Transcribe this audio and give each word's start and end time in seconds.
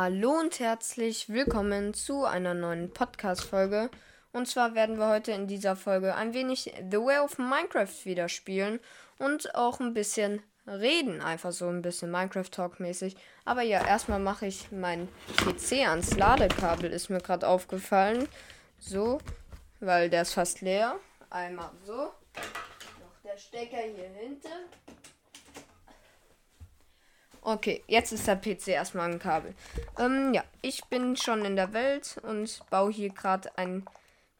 Hallo 0.00 0.30
und 0.30 0.60
herzlich 0.60 1.28
willkommen 1.28 1.92
zu 1.92 2.24
einer 2.24 2.54
neuen 2.54 2.92
Podcast-Folge. 2.92 3.90
Und 4.32 4.46
zwar 4.46 4.76
werden 4.76 4.96
wir 4.96 5.08
heute 5.08 5.32
in 5.32 5.48
dieser 5.48 5.74
Folge 5.74 6.14
ein 6.14 6.34
wenig 6.34 6.72
The 6.88 6.98
Way 6.98 7.18
of 7.18 7.36
Minecraft 7.38 8.04
wieder 8.04 8.28
spielen 8.28 8.78
und 9.18 9.56
auch 9.56 9.80
ein 9.80 9.94
bisschen 9.94 10.40
reden, 10.68 11.20
einfach 11.20 11.50
so 11.50 11.66
ein 11.66 11.82
bisschen 11.82 12.12
Minecraft-Talk-mäßig. 12.12 13.16
Aber 13.44 13.62
ja, 13.62 13.84
erstmal 13.84 14.20
mache 14.20 14.46
ich 14.46 14.70
mein 14.70 15.08
PC 15.38 15.88
ans 15.88 16.16
Ladekabel, 16.16 16.92
ist 16.92 17.10
mir 17.10 17.18
gerade 17.18 17.48
aufgefallen. 17.48 18.28
So, 18.78 19.18
weil 19.80 20.10
der 20.10 20.22
ist 20.22 20.34
fast 20.34 20.60
leer. 20.60 20.94
Einmal 21.28 21.72
so. 21.84 21.94
Noch 21.94 22.12
der 23.24 23.36
Stecker 23.36 23.78
hier 23.78 24.10
hinten. 24.10 24.46
Okay, 27.42 27.82
jetzt 27.86 28.12
ist 28.12 28.26
der 28.26 28.36
PC 28.36 28.68
erstmal 28.68 29.10
ein 29.10 29.18
Kabel. 29.18 29.54
Ähm, 29.98 30.34
ja, 30.34 30.44
ich 30.60 30.84
bin 30.86 31.16
schon 31.16 31.44
in 31.44 31.56
der 31.56 31.72
Welt 31.72 32.18
und 32.22 32.60
baue 32.70 32.92
hier 32.92 33.10
gerade 33.10 33.56
ein 33.56 33.86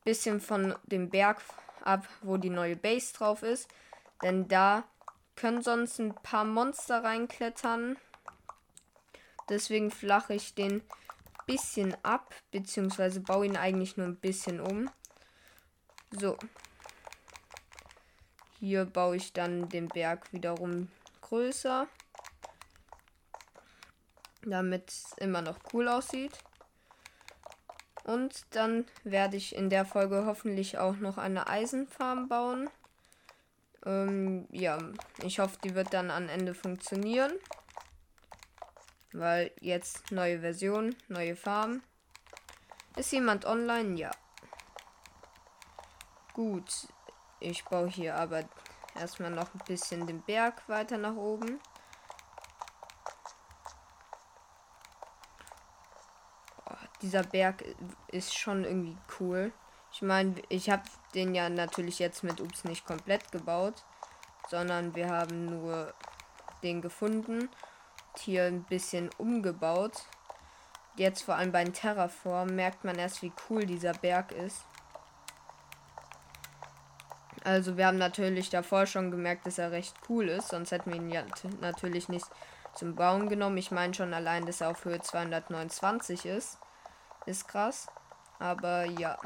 bisschen 0.04 0.40
von 0.40 0.74
dem 0.84 1.08
Berg 1.08 1.40
ab, 1.84 2.06
wo 2.22 2.36
die 2.36 2.50
neue 2.50 2.76
Base 2.76 3.14
drauf 3.14 3.42
ist. 3.42 3.68
Denn 4.22 4.48
da 4.48 4.84
können 5.36 5.62
sonst 5.62 5.98
ein 6.00 6.14
paar 6.14 6.44
Monster 6.44 7.04
reinklettern. 7.04 7.96
Deswegen 9.48 9.90
flache 9.90 10.34
ich 10.34 10.54
den 10.54 10.82
bisschen 11.46 11.96
ab, 12.04 12.34
beziehungsweise 12.50 13.20
baue 13.20 13.46
ihn 13.46 13.56
eigentlich 13.56 13.96
nur 13.96 14.06
ein 14.06 14.16
bisschen 14.16 14.60
um. 14.60 14.90
So. 16.10 16.36
Hier 18.58 18.84
baue 18.84 19.16
ich 19.16 19.32
dann 19.32 19.68
den 19.68 19.88
Berg 19.88 20.32
wiederum 20.32 20.88
größer 21.22 21.86
damit 24.42 24.90
es 24.90 25.12
immer 25.18 25.42
noch 25.42 25.58
cool 25.72 25.88
aussieht. 25.88 26.32
Und 28.04 28.46
dann 28.50 28.86
werde 29.04 29.36
ich 29.36 29.54
in 29.54 29.68
der 29.68 29.84
Folge 29.84 30.24
hoffentlich 30.24 30.78
auch 30.78 30.96
noch 30.96 31.18
eine 31.18 31.46
Eisenfarm 31.46 32.28
bauen. 32.28 32.70
Ähm, 33.84 34.46
ja, 34.50 34.78
ich 35.22 35.40
hoffe, 35.40 35.58
die 35.62 35.74
wird 35.74 35.92
dann 35.92 36.10
am 36.10 36.28
Ende 36.28 36.54
funktionieren. 36.54 37.32
Weil 39.12 39.50
jetzt 39.60 40.10
neue 40.10 40.40
Version, 40.40 40.96
neue 41.08 41.36
Farm. 41.36 41.82
Ist 42.96 43.12
jemand 43.12 43.44
online? 43.44 43.98
Ja. 43.98 44.10
Gut, 46.32 46.88
ich 47.40 47.64
baue 47.64 47.88
hier 47.88 48.16
aber 48.16 48.44
erstmal 48.94 49.30
noch 49.30 49.52
ein 49.54 49.60
bisschen 49.66 50.06
den 50.06 50.22
Berg 50.22 50.68
weiter 50.68 50.98
nach 50.98 51.14
oben. 51.14 51.60
Dieser 57.02 57.22
Berg 57.22 57.64
ist 58.08 58.36
schon 58.36 58.64
irgendwie 58.64 58.96
cool. 59.20 59.52
Ich 59.92 60.02
meine, 60.02 60.34
ich 60.48 60.70
habe 60.70 60.82
den 61.14 61.34
ja 61.34 61.48
natürlich 61.48 61.98
jetzt 61.98 62.22
mit 62.22 62.40
Ups 62.40 62.64
nicht 62.64 62.86
komplett 62.86 63.32
gebaut, 63.32 63.84
sondern 64.48 64.94
wir 64.94 65.08
haben 65.08 65.46
nur 65.46 65.94
den 66.62 66.82
gefunden, 66.82 67.48
hier 68.16 68.44
ein 68.44 68.64
bisschen 68.64 69.10
umgebaut. 69.18 70.04
Jetzt 70.96 71.22
vor 71.22 71.36
allem 71.36 71.52
beim 71.52 71.72
Terraform 71.72 72.54
merkt 72.54 72.84
man 72.84 72.98
erst, 72.98 73.22
wie 73.22 73.32
cool 73.48 73.64
dieser 73.64 73.92
Berg 73.92 74.32
ist. 74.32 74.64
Also 77.44 77.76
wir 77.76 77.86
haben 77.86 77.98
natürlich 77.98 78.50
davor 78.50 78.86
schon 78.86 79.10
gemerkt, 79.10 79.46
dass 79.46 79.58
er 79.58 79.70
recht 79.70 79.94
cool 80.08 80.28
ist, 80.28 80.48
sonst 80.48 80.72
hätten 80.72 80.90
wir 80.90 80.98
ihn 80.98 81.10
ja 81.10 81.22
natürlich 81.60 82.08
nicht 82.08 82.26
zum 82.74 82.94
Bauen 82.94 83.28
genommen. 83.28 83.56
Ich 83.56 83.70
meine 83.70 83.94
schon 83.94 84.12
allein, 84.12 84.44
dass 84.44 84.60
er 84.60 84.70
auf 84.70 84.84
Höhe 84.84 85.00
229 85.00 86.26
ist. 86.26 86.58
Ist 87.26 87.48
krass. 87.48 87.88
Aber 88.38 88.84
ja. 88.84 89.18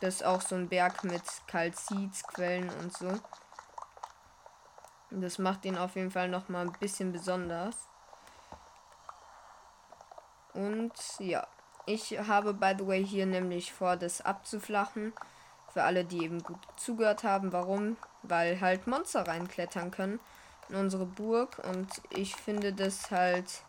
Das 0.00 0.16
ist 0.16 0.24
auch 0.24 0.42
so 0.42 0.54
ein 0.54 0.68
Berg 0.68 1.04
mit 1.04 1.22
Kalzitquellen 1.46 2.68
und 2.80 2.94
so. 2.94 3.18
Das 5.10 5.38
macht 5.38 5.64
ihn 5.64 5.78
auf 5.78 5.96
jeden 5.96 6.10
Fall 6.10 6.28
noch 6.28 6.48
mal 6.48 6.66
ein 6.66 6.72
bisschen 6.72 7.12
besonders. 7.12 7.76
Und 10.52 10.92
ja, 11.18 11.46
ich 11.86 12.18
habe 12.18 12.52
by 12.52 12.74
the 12.78 12.86
way 12.86 13.04
hier 13.04 13.24
nämlich 13.24 13.72
vor, 13.72 13.96
das 13.96 14.20
abzuflachen. 14.20 15.14
Für 15.72 15.84
alle, 15.84 16.04
die 16.04 16.24
eben 16.24 16.42
gut 16.42 16.58
zugehört 16.76 17.22
haben. 17.22 17.52
Warum? 17.52 17.96
Weil 18.22 18.60
halt 18.60 18.86
Monster 18.86 19.26
reinklettern 19.26 19.90
können 19.90 20.20
in 20.68 20.76
unsere 20.76 21.06
Burg. 21.06 21.58
Und 21.70 21.88
ich 22.10 22.34
finde 22.34 22.72
das 22.72 23.10
halt 23.10 23.62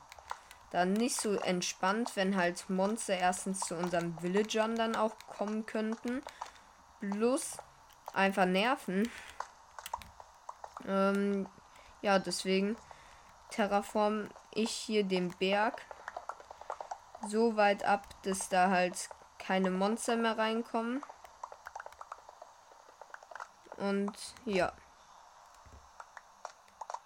dann 0.72 0.94
nicht 0.94 1.16
so 1.16 1.34
entspannt, 1.34 2.16
wenn 2.16 2.36
halt 2.36 2.70
Monster 2.70 3.18
erstens 3.18 3.62
zu 3.62 3.76
unseren 3.76 4.22
Villagern 4.22 4.76
dann 4.76 4.96
auch 4.96 5.18
kommen 5.28 5.66
könnten. 5.66 6.22
Plus 7.00 7.58
einfach 8.14 8.46
nerven. 8.46 9.10
Ähm, 10.86 11.48
ja, 12.02 12.20
deswegen 12.20 12.76
terraform 13.50 14.30
ich 14.52 14.72
hier 14.72 15.04
den 15.04 15.30
Berg 15.38 15.86
so 17.28 17.56
weit 17.56 17.84
ab, 17.84 18.08
dass 18.24 18.50
da 18.50 18.70
halt 18.70 19.10
keine 19.40 19.72
Monster 19.72 20.16
mehr 20.16 20.38
reinkommen. 20.38 21.02
Und 23.78 24.16
ja. 24.46 24.74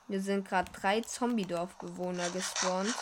Wir 0.08 0.22
sind 0.22 0.48
gerade 0.48 0.72
drei 0.72 1.02
Zombie-Dorfbewohner 1.02 2.30
gespawnt. 2.32 2.94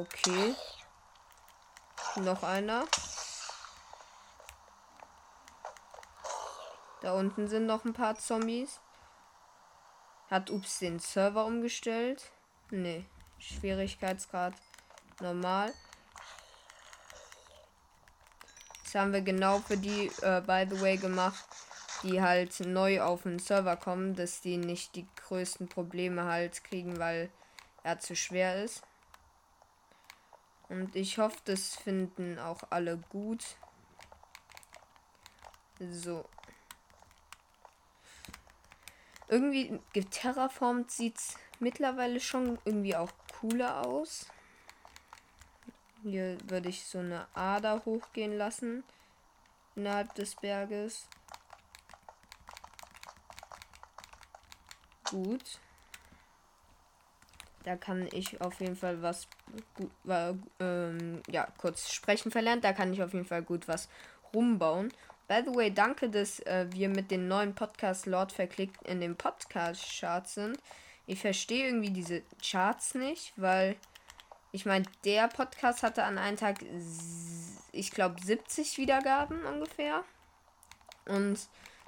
Okay. 0.00 0.54
Noch 2.16 2.42
einer. 2.42 2.86
Da 7.02 7.12
unten 7.12 7.48
sind 7.48 7.66
noch 7.66 7.84
ein 7.84 7.92
paar 7.92 8.16
Zombies. 8.18 8.80
Hat 10.30 10.48
Ups 10.48 10.78
den 10.78 11.00
Server 11.00 11.44
umgestellt? 11.44 12.30
Nee. 12.70 13.04
Schwierigkeitsgrad 13.38 14.54
normal. 15.20 15.74
Das 18.82 18.94
haben 18.94 19.12
wir 19.12 19.20
genau 19.20 19.58
für 19.58 19.76
die, 19.76 20.10
äh, 20.22 20.40
by 20.40 20.66
the 20.70 20.80
way, 20.80 20.96
gemacht, 20.96 21.44
die 22.02 22.22
halt 22.22 22.58
neu 22.60 23.02
auf 23.02 23.24
den 23.24 23.38
Server 23.38 23.76
kommen, 23.76 24.14
dass 24.14 24.40
die 24.40 24.56
nicht 24.56 24.94
die 24.96 25.06
größten 25.26 25.68
Probleme 25.68 26.24
halt 26.24 26.64
kriegen, 26.64 26.98
weil 26.98 27.28
er 27.82 27.98
zu 27.98 28.16
schwer 28.16 28.64
ist. 28.64 28.82
Und 30.70 30.94
ich 30.94 31.18
hoffe, 31.18 31.38
das 31.44 31.74
finden 31.74 32.38
auch 32.38 32.62
alle 32.70 32.96
gut. 32.96 33.44
So. 35.80 36.24
Irgendwie 39.26 39.80
geterraformt 39.92 40.90
sieht 40.92 41.18
es 41.18 41.34
mittlerweile 41.58 42.20
schon 42.20 42.58
irgendwie 42.64 42.94
auch 42.94 43.10
cooler 43.40 43.84
aus. 43.84 44.26
Hier 46.02 46.38
würde 46.48 46.68
ich 46.68 46.86
so 46.86 46.98
eine 46.98 47.26
Ader 47.34 47.84
hochgehen 47.84 48.38
lassen. 48.38 48.84
Innerhalb 49.74 50.14
des 50.14 50.36
Berges. 50.36 51.08
Gut. 55.10 55.58
Da 57.64 57.76
kann 57.76 58.08
ich 58.12 58.40
auf 58.40 58.60
jeden 58.60 58.76
Fall 58.76 59.02
was 59.02 59.28
gut, 59.74 59.90
äh, 60.08 60.34
ähm, 60.60 61.22
ja, 61.28 61.46
kurz 61.58 61.92
sprechen 61.92 62.30
verlernt. 62.30 62.64
Da 62.64 62.72
kann 62.72 62.92
ich 62.92 63.02
auf 63.02 63.12
jeden 63.12 63.26
Fall 63.26 63.42
gut 63.42 63.68
was 63.68 63.88
rumbauen. 64.32 64.92
By 65.28 65.42
the 65.44 65.54
way, 65.54 65.70
danke, 65.72 66.08
dass 66.08 66.40
äh, 66.40 66.66
wir 66.70 66.88
mit 66.88 67.10
den 67.10 67.28
neuen 67.28 67.54
Podcast 67.54 68.06
Lord 68.06 68.32
verklickt 68.32 68.82
in 68.88 69.00
den 69.00 69.16
Podcast-Charts 69.16 70.34
sind. 70.34 70.58
Ich 71.06 71.20
verstehe 71.20 71.66
irgendwie 71.66 71.90
diese 71.90 72.22
Charts 72.42 72.94
nicht, 72.94 73.32
weil 73.36 73.76
ich 74.52 74.66
meine, 74.66 74.86
der 75.04 75.28
Podcast 75.28 75.82
hatte 75.82 76.02
an 76.02 76.18
einem 76.18 76.36
Tag, 76.36 76.58
ich 77.72 77.90
glaube, 77.92 78.20
70 78.20 78.78
Wiedergaben 78.78 79.44
ungefähr. 79.44 80.02
Und 81.06 81.38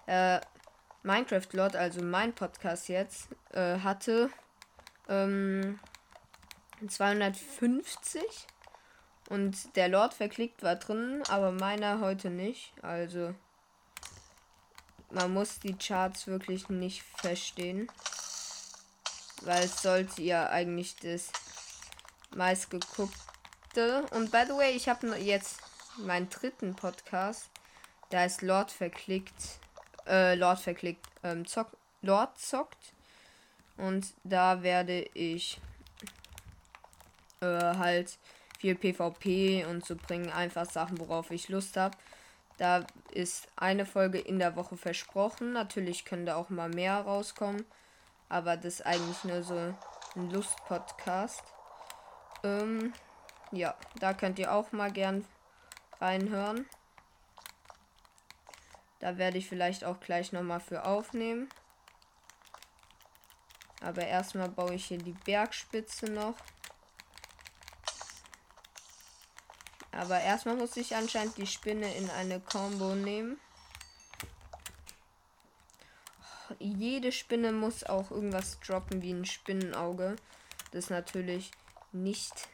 äh, 0.07 0.41
Minecraft 1.03 1.49
Lord, 1.53 1.75
also 1.75 2.03
mein 2.03 2.33
Podcast 2.33 2.89
jetzt, 2.89 3.29
äh, 3.51 3.79
hatte 3.79 4.31
ähm, 5.09 5.79
250. 6.87 8.23
Und 9.29 9.77
der 9.77 9.89
Lord 9.89 10.15
verklickt 10.15 10.63
war 10.63 10.77
drin, 10.77 11.23
aber 11.29 11.53
meiner 11.53 12.01
heute 12.01 12.29
nicht. 12.29 12.73
Also 12.83 13.35
man 15.11 15.33
muss 15.33 15.59
die 15.61 15.77
Charts 15.77 16.27
wirklich 16.27 16.69
nicht 16.69 17.03
verstehen. 17.03 17.89
Weil 19.43 19.65
es 19.65 19.83
sollte 19.83 20.23
ja 20.23 20.49
eigentlich 20.51 20.97
das 20.97 21.31
meistgeguckte. 22.35 24.07
Und 24.11 24.31
by 24.31 24.45
the 24.47 24.55
way, 24.55 24.73
ich 24.73 24.89
habe 24.89 25.17
jetzt 25.17 25.61
meinen 25.99 26.29
dritten 26.29 26.75
Podcast. 26.75 27.51
Da 28.11 28.25
ist 28.25 28.43
Lord 28.43 28.71
verklickt. 28.71 29.59
Äh, 30.07 30.35
Lord 30.35 30.61
verklickt. 30.61 31.07
Ähm, 31.23 31.47
Zock 31.47 31.77
Lord 32.03 32.39
zockt. 32.39 32.93
Und 33.83 34.15
da 34.23 34.63
werde 34.63 35.01
ich 35.13 35.61
äh, 37.41 37.47
halt 37.47 38.17
viel 38.61 38.77
PvP 38.77 39.65
und 39.65 39.85
so 39.85 39.97
bringen 39.97 40.31
einfach 40.31 40.67
Sachen, 40.67 41.01
worauf 41.01 41.33
ich 41.33 41.49
Lust 41.49 41.77
habe. 41.77 41.97
Da 42.59 42.87
ist 43.11 43.49
eine 43.57 43.85
Folge 43.85 44.21
in 44.21 44.39
der 44.39 44.55
Woche 44.55 44.77
versprochen. 44.77 45.53
Natürlich 45.53 46.05
können 46.05 46.27
da 46.27 46.37
auch 46.37 46.49
mal 46.49 46.69
mehr 46.69 47.01
rauskommen. 47.01 47.65
Aber 48.29 48.57
das 48.57 48.75
ist 48.75 48.87
eigentlich 48.87 49.25
nur 49.25 49.43
so 49.43 49.75
ein 50.15 50.31
Lust-Podcast. 50.31 51.43
Ähm, 52.45 52.93
ja, 53.51 53.75
da 53.99 54.15
könnt 54.15 54.39
ihr 54.39 54.53
auch 54.53 54.71
mal 54.71 54.93
gern 54.93 55.25
reinhören. 56.01 56.67
Da 59.01 59.19
werde 59.19 59.39
ich 59.39 59.49
vielleicht 59.49 59.83
auch 59.83 59.99
gleich 59.99 60.31
nochmal 60.31 60.61
für 60.61 60.85
aufnehmen. 60.85 61.49
Aber 63.83 64.07
erstmal 64.07 64.49
baue 64.49 64.75
ich 64.75 64.87
hier 64.87 64.99
die 64.99 65.17
Bergspitze 65.25 66.07
noch. 66.07 66.37
Aber 69.91 70.21
erstmal 70.21 70.57
muss 70.57 70.77
ich 70.77 70.97
anscheinend 70.97 71.37
die 71.37 71.47
Spinne 71.47 71.95
in 71.97 72.09
eine 72.11 72.41
Combo 72.41 72.95
nehmen. 72.95 73.39
Jede 76.59 77.13
Spinne 77.13 77.53
muss 77.53 77.85
auch 77.85 78.11
irgendwas 78.11 78.61
droppen 78.61 79.03
wie 79.03 79.13
ein 79.13 79.25
Spinnenauge. 79.25 80.17
Das 80.71 80.85
ist 80.85 80.91
natürlich 80.91 81.51
nicht 81.93 82.49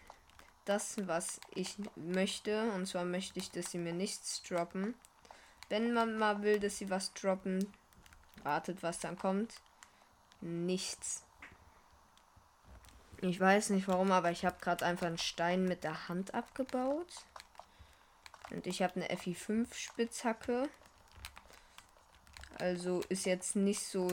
das, 0.64 1.06
was 1.06 1.40
ich 1.54 1.76
möchte. 1.94 2.70
Und 2.72 2.86
zwar 2.86 3.04
möchte 3.04 3.38
ich, 3.38 3.50
dass 3.50 3.70
sie 3.70 3.78
mir 3.78 3.92
nichts 3.92 4.42
droppen. 4.42 4.94
Wenn 5.68 5.92
man 5.92 6.18
mal 6.18 6.42
will, 6.42 6.58
dass 6.58 6.78
sie 6.78 6.90
was 6.90 7.12
droppen, 7.14 7.72
wartet, 8.42 8.82
was 8.82 8.98
dann 9.00 9.18
kommt. 9.18 9.54
Nichts. 10.40 11.24
Ich 13.20 13.40
weiß 13.40 13.70
nicht 13.70 13.88
warum, 13.88 14.12
aber 14.12 14.30
ich 14.30 14.44
habe 14.44 14.60
gerade 14.60 14.86
einfach 14.86 15.06
einen 15.06 15.18
Stein 15.18 15.64
mit 15.64 15.82
der 15.82 16.08
Hand 16.08 16.34
abgebaut. 16.34 17.12
Und 18.50 18.66
ich 18.66 18.82
habe 18.82 18.96
eine 18.96 19.08
FI5 19.08 19.74
Spitzhacke. 19.74 20.68
Also 22.58 23.00
ist 23.08 23.26
jetzt 23.26 23.56
nicht 23.56 23.84
so, 23.84 24.08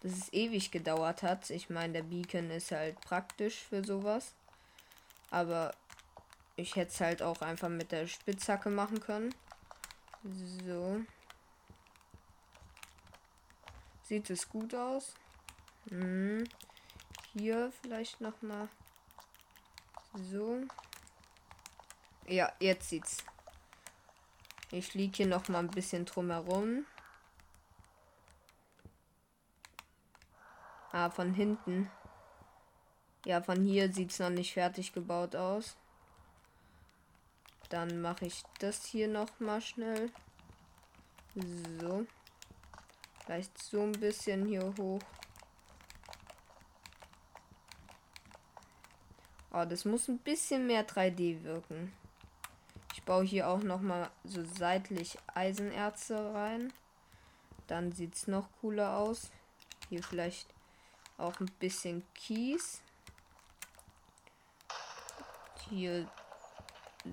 dass 0.00 0.12
es 0.12 0.32
ewig 0.32 0.70
gedauert 0.70 1.22
hat. 1.22 1.50
Ich 1.50 1.70
meine, 1.70 1.94
der 1.94 2.02
Beacon 2.02 2.50
ist 2.50 2.72
halt 2.72 3.00
praktisch 3.00 3.58
für 3.58 3.84
sowas. 3.84 4.34
Aber 5.30 5.72
ich 6.56 6.74
hätte 6.76 6.92
es 6.92 7.00
halt 7.00 7.22
auch 7.22 7.42
einfach 7.42 7.68
mit 7.68 7.92
der 7.92 8.08
Spitzhacke 8.08 8.70
machen 8.70 9.00
können. 9.00 9.34
So. 10.66 11.00
Sieht 14.10 14.28
es 14.28 14.48
gut 14.48 14.74
aus? 14.74 15.14
Hm. 15.88 16.42
Hier 17.32 17.72
vielleicht 17.80 18.20
noch 18.20 18.42
mal 18.42 18.68
so. 20.14 20.62
Ja, 22.26 22.52
jetzt 22.58 22.88
sieht's. 22.88 23.18
Ich 24.72 24.94
liege 24.94 25.18
hier 25.18 25.28
noch 25.28 25.48
mal 25.48 25.60
ein 25.60 25.70
bisschen 25.70 26.06
drumherum. 26.06 26.86
Ah, 30.90 31.08
von 31.10 31.32
hinten. 31.32 31.88
Ja, 33.24 33.40
von 33.40 33.62
hier 33.62 33.92
sieht 33.92 34.10
es 34.10 34.18
noch 34.18 34.30
nicht 34.30 34.54
fertig 34.54 34.92
gebaut 34.92 35.36
aus. 35.36 35.76
Dann 37.68 38.00
mache 38.00 38.26
ich 38.26 38.42
das 38.58 38.84
hier 38.86 39.06
noch 39.06 39.38
mal 39.38 39.60
schnell. 39.60 40.10
So. 41.80 42.08
Vielleicht 43.30 43.62
so 43.62 43.82
ein 43.82 43.92
bisschen 43.92 44.44
hier 44.44 44.74
hoch. 44.76 45.00
Oh, 49.52 49.64
das 49.64 49.84
muss 49.84 50.08
ein 50.08 50.18
bisschen 50.18 50.66
mehr 50.66 50.84
3D 50.84 51.44
wirken. 51.44 51.92
Ich 52.92 53.04
baue 53.04 53.22
hier 53.22 53.48
auch 53.48 53.62
noch 53.62 53.82
mal 53.82 54.10
so 54.24 54.44
seitlich 54.44 55.16
Eisenerze 55.32 56.34
rein. 56.34 56.72
Dann 57.68 57.92
sieht 57.92 58.16
es 58.16 58.26
noch 58.26 58.48
cooler 58.60 58.96
aus. 58.96 59.30
Hier 59.90 60.02
vielleicht 60.02 60.48
auch 61.16 61.38
ein 61.38 61.52
bisschen 61.60 62.02
Kies. 62.14 62.82
Hier 65.68 66.10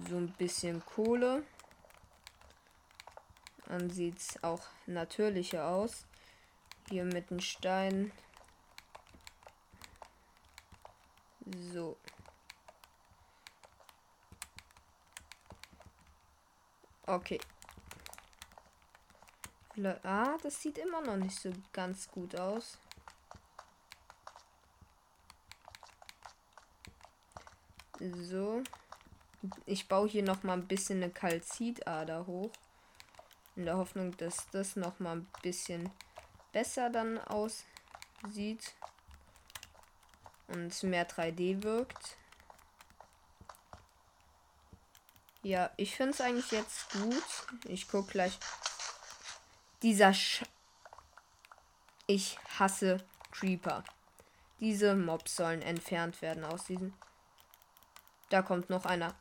so 0.09 0.17
ein 0.17 0.33
bisschen 0.33 0.83
Kohle. 0.83 1.43
Dann 3.67 3.89
sieht 3.89 4.17
es 4.17 4.43
auch 4.43 4.65
natürlicher 4.85 5.67
aus. 5.67 6.05
Hier 6.89 7.03
mit 7.03 7.29
den 7.29 7.41
Steinen. 7.41 8.11
So. 11.73 11.97
Okay. 17.05 17.39
Ah, 20.03 20.37
das 20.41 20.61
sieht 20.61 20.77
immer 20.77 21.01
noch 21.01 21.17
nicht 21.17 21.39
so 21.39 21.51
ganz 21.71 22.09
gut 22.09 22.35
aus. 22.39 22.77
So. 27.99 28.63
Ich 29.65 29.87
baue 29.87 30.07
hier 30.07 30.23
noch 30.23 30.43
mal 30.43 30.53
ein 30.53 30.67
bisschen 30.67 31.03
eine 31.03 31.11
Kalzidader 31.11 32.25
hoch. 32.27 32.51
In 33.57 33.65
der 33.65 33.75
Hoffnung, 33.75 34.15
dass 34.17 34.47
das 34.51 34.75
noch 34.75 34.99
mal 34.99 35.17
ein 35.17 35.27
bisschen 35.41 35.89
besser 36.53 36.91
dann 36.91 37.17
aussieht. 37.17 38.75
Und 40.47 40.83
mehr 40.83 41.09
3D 41.09 41.63
wirkt. 41.63 42.17
Ja, 45.41 45.71
ich 45.75 45.95
finde 45.95 46.11
es 46.11 46.21
eigentlich 46.21 46.51
jetzt 46.51 46.91
gut. 46.91 47.23
Ich 47.65 47.87
gucke 47.87 48.11
gleich. 48.11 48.37
Dieser 49.81 50.13
Sch 50.13 50.43
Ich 52.05 52.37
hasse 52.59 53.03
Creeper. 53.31 53.83
Diese 54.59 54.95
Mobs 54.95 55.35
sollen 55.35 55.63
entfernt 55.63 56.21
werden 56.21 56.45
aus 56.45 56.65
diesen. 56.65 56.93
Da 58.29 58.43
kommt 58.43 58.69
noch 58.69 58.85
einer. 58.85 59.15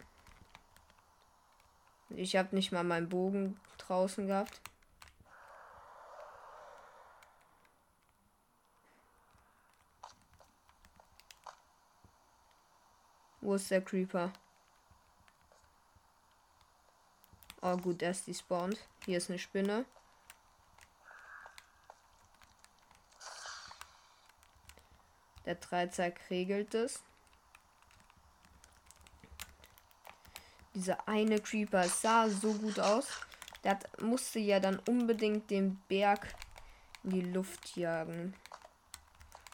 Ich 2.11 2.37
habe 2.37 2.55
nicht 2.55 2.71
mal 2.71 2.85
meinen 2.85 3.09
Bogen 3.09 3.59
draußen 3.87 4.27
gehabt. 4.27 4.61
Wo 13.41 13.55
ist 13.55 13.71
der 13.71 13.81
Creeper? 13.81 14.33
Oh 17.63 17.77
gut, 17.77 18.01
der 18.01 18.11
ist 18.11 18.27
despawned. 18.27 18.79
Hier 19.05 19.19
ist 19.19 19.31
eine 19.31 19.39
Spinne. 19.39 19.85
Der 25.45 25.55
Dreizack 25.55 26.21
regelt 26.29 26.75
es. 26.75 27.05
Dieser 30.75 31.09
eine 31.09 31.41
Creeper 31.41 31.89
sah 31.89 32.29
so 32.29 32.53
gut 32.53 32.81
aus. 32.81 33.26
Der 33.67 33.73
hat, 33.73 34.01
musste 34.01 34.39
ja 34.39 34.61
dann 34.61 34.79
unbedingt 34.89 35.51
den 35.51 35.83
Berg 35.89 36.33
in 37.03 37.11
die 37.11 37.21
Luft 37.21 37.77
jagen. 37.77 38.33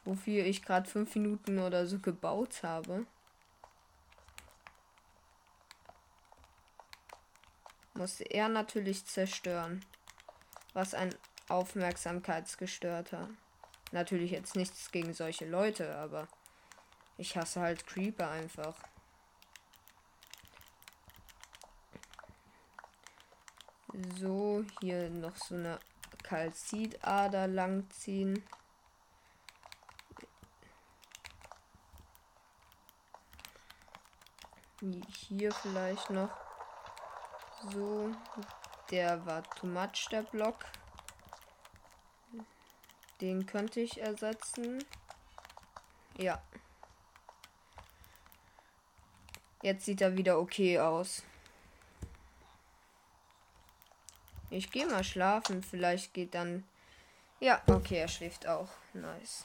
Wofür 0.05 0.45
ich 0.45 0.61
gerade 0.61 0.87
fünf 0.87 1.15
Minuten 1.15 1.59
oder 1.59 1.87
so 1.87 1.99
gebaut 1.99 2.63
habe. 2.63 3.07
Musste 7.95 8.25
er 8.25 8.51
natürlich 8.51 9.07
zerstören. 9.07 9.83
Was 10.75 10.93
ein 10.93 11.15
Aufmerksamkeitsgestörter. 11.49 13.31
Natürlich 13.93 14.33
jetzt 14.33 14.57
nichts 14.57 14.93
gegen 14.93 15.15
solche 15.15 15.47
Leute, 15.47 15.97
aber 15.97 16.29
ich 17.17 17.39
hasse 17.39 17.63
halt 17.63 17.87
Creeper 17.87 18.31
einfach. 18.31 18.77
So, 23.93 24.65
hier 24.81 25.11
noch 25.11 25.37
so 25.37 25.55
eine 25.55 25.79
Kalzidader 26.23 27.47
langziehen. 27.47 28.43
Hier 35.29 35.53
vielleicht 35.53 36.09
noch 36.09 36.31
so. 37.71 38.11
Der 38.91 39.25
war 39.27 39.43
too 39.43 39.67
much, 39.67 40.09
der 40.11 40.23
Block. 40.23 40.65
Den 43.21 43.45
könnte 43.45 43.81
ich 43.81 44.01
ersetzen. 44.01 44.83
Ja. 46.17 46.43
Jetzt 49.61 49.85
sieht 49.85 50.01
er 50.01 50.17
wieder 50.17 50.39
okay 50.39 50.81
aus. 50.81 51.23
Ich 54.53 54.71
gehe 54.71 54.87
mal 54.87 55.03
schlafen. 55.03 55.63
Vielleicht 55.63 56.13
geht 56.13 56.35
dann 56.35 56.65
Ja, 57.41 57.61
okay, 57.67 57.97
er 57.97 58.09
schläft 58.09 58.47
auch. 58.47 58.69
Nice. 58.93 59.45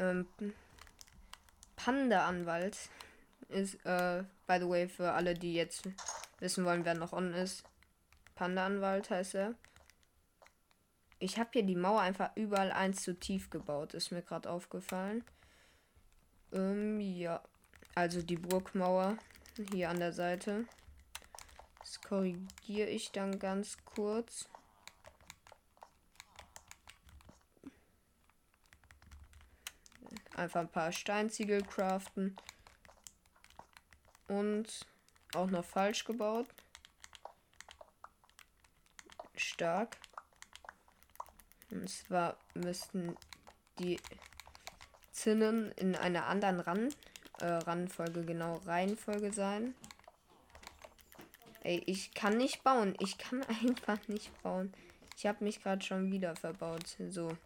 Ähm, 0.00 0.26
Panda-Anwalt 1.76 2.76
ist, 3.48 3.74
äh, 3.86 4.24
by 4.46 4.58
the 4.58 4.68
way, 4.68 4.88
für 4.88 5.12
alle, 5.12 5.34
die 5.34 5.54
jetzt 5.54 5.88
wissen 6.40 6.64
wollen, 6.64 6.84
wer 6.84 6.94
noch 6.94 7.12
on 7.12 7.32
ist. 7.32 7.62
Panda-Anwalt 8.34 9.10
heißt 9.10 9.36
er. 9.36 9.54
Ich 11.20 11.38
habe 11.38 11.50
hier 11.52 11.62
die 11.62 11.76
Mauer 11.76 12.00
einfach 12.00 12.30
überall 12.34 12.72
eins 12.72 13.02
zu 13.02 13.14
tief 13.14 13.48
gebaut, 13.48 13.94
ist 13.94 14.10
mir 14.10 14.22
gerade 14.22 14.50
aufgefallen. 14.50 15.24
Ähm, 16.52 17.00
ja. 17.00 17.40
Also 17.94 18.22
die 18.22 18.36
Burgmauer 18.36 19.16
hier 19.72 19.88
an 19.88 20.00
der 20.00 20.12
Seite. 20.12 20.64
Das 21.82 22.00
korrigiere 22.00 22.88
ich 22.88 23.10
dann 23.10 23.40
ganz 23.40 23.76
kurz. 23.84 24.48
Einfach 30.34 30.60
ein 30.60 30.70
paar 30.70 30.92
Steinziegel 30.92 31.62
craften. 31.62 32.36
Und 34.28 34.86
auch 35.34 35.50
noch 35.50 35.64
falsch 35.64 36.04
gebaut. 36.04 36.46
Stark. 39.34 39.98
Und 41.70 41.90
zwar 41.90 42.38
müssten 42.54 43.16
die 43.78 43.98
Zinnen 45.10 45.72
in 45.72 45.96
einer 45.96 46.26
anderen 46.26 46.60
Ran 46.60 46.94
äh, 47.40 47.46
Randfolge, 47.46 48.24
genau 48.24 48.54
Reihenfolge 48.66 49.32
sein. 49.32 49.74
Ey, 51.64 51.80
ich 51.86 52.12
kann 52.12 52.36
nicht 52.38 52.64
bauen. 52.64 52.94
Ich 52.98 53.18
kann 53.18 53.42
einfach 53.62 54.08
nicht 54.08 54.42
bauen. 54.42 54.72
Ich 55.16 55.26
habe 55.26 55.44
mich 55.44 55.62
gerade 55.62 55.82
schon 55.82 56.10
wieder 56.10 56.34
verbaut. 56.36 56.96
So. 57.08 57.36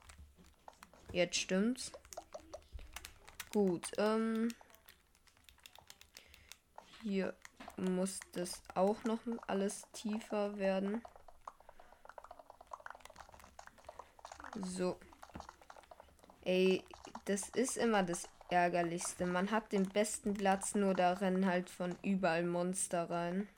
Jetzt 1.12 1.36
stimmt's. 1.36 1.92
Gut. 3.52 3.90
Ähm. 3.98 4.48
Hier 7.02 7.34
muss 7.76 8.20
das 8.32 8.62
auch 8.74 9.04
noch 9.04 9.20
alles 9.46 9.86
tiefer 9.92 10.58
werden. 10.58 11.02
So. 14.54 14.98
Ey, 16.44 16.82
das 17.26 17.50
ist 17.50 17.76
immer 17.76 18.02
das 18.02 18.28
Ärgerlichste. 18.48 19.26
Man 19.26 19.50
hat 19.50 19.72
den 19.72 19.88
besten 19.88 20.32
Platz, 20.34 20.74
nur 20.74 20.94
da 20.94 21.12
rennen 21.12 21.46
halt 21.46 21.68
von 21.68 21.96
überall 22.02 22.44
Monster 22.44 23.10
rein. 23.10 23.48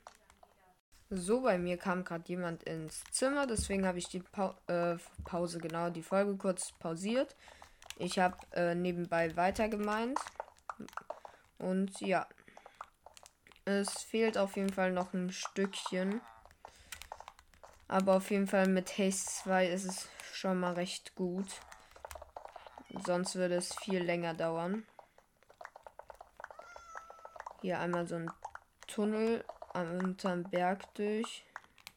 So, 1.11 1.41
bei 1.41 1.57
mir 1.57 1.77
kam 1.77 2.03
gerade 2.03 2.27
jemand 2.27 2.61
ins 2.65 3.03
Zimmer, 3.09 3.47
deswegen 3.47 3.87
habe 3.87 3.97
ich 3.97 4.09
die 4.09 4.19
pa 4.19 4.55
äh, 4.67 4.97
Pause, 5.23 5.57
genau, 5.57 5.89
die 5.89 6.03
Folge 6.03 6.37
kurz 6.37 6.71
pausiert. 6.73 7.35
Ich 7.97 8.19
habe 8.19 8.37
äh, 8.53 8.75
nebenbei 8.75 9.35
weiter 9.35 9.69
gemeint. 9.69 10.19
Und 11.57 11.99
ja. 11.99 12.27
Es 13.65 14.03
fehlt 14.03 14.37
auf 14.37 14.55
jeden 14.55 14.71
Fall 14.71 14.91
noch 14.91 15.13
ein 15.13 15.31
Stückchen. 15.31 16.21
Aber 17.87 18.17
auf 18.17 18.29
jeden 18.29 18.47
Fall 18.47 18.67
mit 18.67 18.99
Haste 18.99 19.31
2 19.43 19.67
ist 19.67 19.85
es 19.85 20.09
schon 20.31 20.59
mal 20.59 20.73
recht 20.73 21.15
gut. 21.15 21.59
Sonst 23.03 23.33
würde 23.33 23.55
es 23.55 23.75
viel 23.77 24.03
länger 24.03 24.35
dauern. 24.35 24.85
Hier 27.61 27.79
einmal 27.79 28.07
so 28.07 28.15
ein 28.15 28.31
Tunnel 28.85 29.43
unterm 29.73 30.43
Berg 30.43 30.93
durch. 30.95 31.45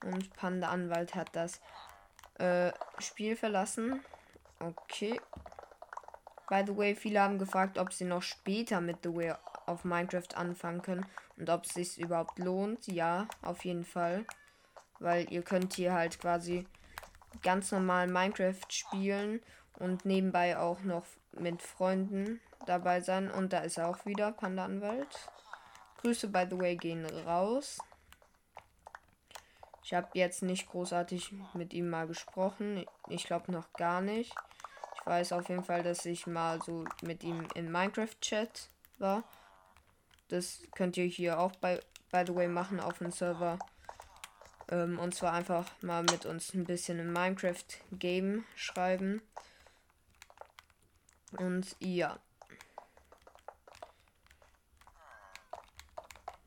Und 0.04 0.34
Panda 0.34 0.68
Anwalt 0.68 1.14
hat 1.14 1.30
das 1.32 1.60
äh, 2.38 2.72
Spiel 2.98 3.36
verlassen. 3.36 4.02
Okay. 4.58 5.20
By 6.48 6.64
the 6.66 6.76
way, 6.76 6.94
viele 6.94 7.20
haben 7.20 7.38
gefragt, 7.38 7.78
ob 7.78 7.92
sie 7.92 8.04
noch 8.04 8.22
später 8.22 8.80
mit 8.80 8.98
The 9.02 9.14
Way 9.14 9.34
auf 9.66 9.84
Minecraft 9.84 10.34
anfangen 10.34 10.82
können 10.82 11.06
und 11.36 11.48
ob 11.48 11.64
es 11.64 11.74
sich 11.74 12.00
überhaupt 12.00 12.38
lohnt. 12.38 12.86
Ja, 12.88 13.26
auf 13.42 13.64
jeden 13.64 13.84
Fall. 13.84 14.26
Weil 14.98 15.32
ihr 15.32 15.42
könnt 15.42 15.74
hier 15.74 15.94
halt 15.94 16.20
quasi 16.20 16.66
ganz 17.42 17.72
normal 17.72 18.06
Minecraft 18.06 18.60
spielen 18.68 19.40
und 19.78 20.04
nebenbei 20.04 20.58
auch 20.58 20.80
noch 20.82 21.04
mit 21.32 21.62
Freunden 21.62 22.40
dabei 22.66 23.00
sein. 23.00 23.30
Und 23.30 23.52
da 23.52 23.60
ist 23.60 23.78
er 23.78 23.88
auch 23.88 24.04
wieder, 24.04 24.32
Panda 24.32 24.64
Anwalt. 24.64 25.30
Grüße, 26.02 26.28
by 26.28 26.46
the 26.50 26.58
way, 26.58 26.76
gehen 26.76 27.06
raus. 27.06 27.78
Ich 29.84 29.94
habe 29.94 30.08
jetzt 30.14 30.42
nicht 30.42 30.68
großartig 30.68 31.32
mit 31.54 31.72
ihm 31.72 31.88
mal 31.88 32.08
gesprochen. 32.08 32.84
Ich 33.08 33.24
glaube 33.24 33.52
noch 33.52 33.72
gar 33.74 34.00
nicht. 34.00 34.34
Ich 34.96 35.06
weiß 35.06 35.32
auf 35.32 35.48
jeden 35.48 35.62
Fall, 35.62 35.84
dass 35.84 36.04
ich 36.04 36.26
mal 36.26 36.60
so 36.60 36.84
mit 37.02 37.22
ihm 37.22 37.46
in 37.54 37.70
Minecraft-Chat 37.70 38.68
war. 38.98 39.22
Das 40.26 40.62
könnt 40.74 40.96
ihr 40.96 41.04
hier 41.04 41.38
auch 41.38 41.52
bei, 41.56 41.80
by 42.10 42.24
the 42.26 42.34
way 42.34 42.48
machen 42.48 42.80
auf 42.80 42.98
dem 42.98 43.12
Server. 43.12 43.60
Ähm, 44.70 44.98
und 44.98 45.14
zwar 45.14 45.34
einfach 45.34 45.70
mal 45.82 46.02
mit 46.02 46.26
uns 46.26 46.52
ein 46.52 46.64
bisschen 46.64 46.98
in 46.98 47.12
Minecraft-Game 47.12 48.44
schreiben. 48.56 49.22
Und 51.38 51.76
ja. 51.78 52.18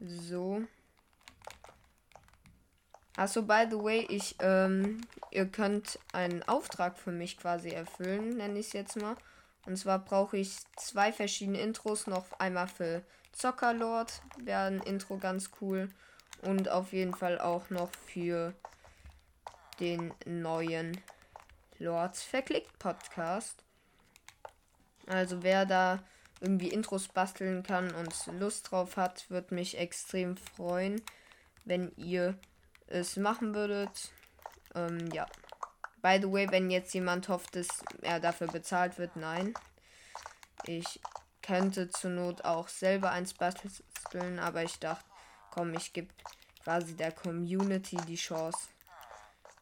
So. 0.08 0.64
Achso, 3.18 3.42
by 3.44 3.66
the 3.70 3.78
way, 3.78 4.06
ich, 4.10 4.36
ähm, 4.40 5.02
ihr 5.32 5.46
könnt 5.46 6.00
einen 6.12 6.44
Auftrag 6.44 6.98
für 6.98 7.12
mich 7.12 7.38
quasi 7.38 7.70
erfüllen, 7.70 8.38
nenne 8.38 8.60
ich 8.60 8.68
es 8.68 8.74
jetzt 8.74 8.98
mal. 8.98 9.16
Und 9.66 9.78
zwar 9.78 10.00
brauche 10.00 10.38
ich 10.38 10.58
zwei 10.76 11.14
verschiedene 11.14 11.60
Intros, 11.60 12.08
noch 12.08 12.40
einmal 12.40 12.68
für 12.68 13.04
Zockerlord, 13.32 14.22
wäre 14.38 14.64
ein 14.64 14.82
Intro 14.82 15.18
ganz 15.18 15.50
cool. 15.62 15.90
Und 16.42 16.70
auf 16.70 16.92
jeden 16.92 17.14
Fall 17.16 17.40
auch 17.40 17.70
noch 17.70 17.90
für 18.06 18.54
den 19.80 20.14
neuen 20.26 21.00
Lords 21.80 22.22
Verklickt 22.24 22.78
Podcast. 22.80 23.64
Also 25.08 25.42
wer 25.42 25.66
da 25.66 26.04
irgendwie 26.42 26.70
Intros 26.70 27.08
basteln 27.08 27.64
kann 27.64 27.94
und 27.96 28.14
Lust 28.40 28.72
drauf 28.72 28.98
hat, 28.98 29.30
würde 29.30 29.56
mich 29.56 29.78
extrem 29.78 30.38
freuen, 30.38 31.02
wenn 31.64 31.92
ihr 31.96 32.38
es 32.88 33.18
machen 33.18 33.56
würdet. 33.56 34.12
Ähm, 34.74 35.10
ja. 35.12 35.26
By 36.02 36.20
the 36.22 36.32
way, 36.32 36.48
wenn 36.52 36.70
jetzt 36.70 36.94
jemand 36.94 37.30
hofft, 37.30 37.56
dass 37.56 37.68
er 38.02 38.20
dafür 38.20 38.48
bezahlt 38.48 39.00
wird, 39.00 39.16
nein. 39.16 39.54
Ich 40.66 41.00
könnte 41.42 41.90
zur 41.90 42.12
Not 42.12 42.44
auch 42.44 42.68
selber 42.68 43.12
eins 43.12 43.34
basteln, 43.34 44.40
aber 44.40 44.64
ich 44.64 44.80
dachte, 44.80 45.06
komm, 45.52 45.74
ich 45.74 45.94
gebe 45.94 46.10
quasi 46.64 46.96
der 46.96 47.12
Community 47.12 47.98
die 48.08 48.16
Chance, 48.16 48.58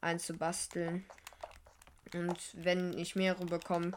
eins 0.01 0.25
zu 0.25 0.33
basteln. 0.33 1.05
Und 2.13 2.39
wenn 2.53 2.97
ich 2.97 3.15
mehrere 3.15 3.45
bekomme, 3.45 3.91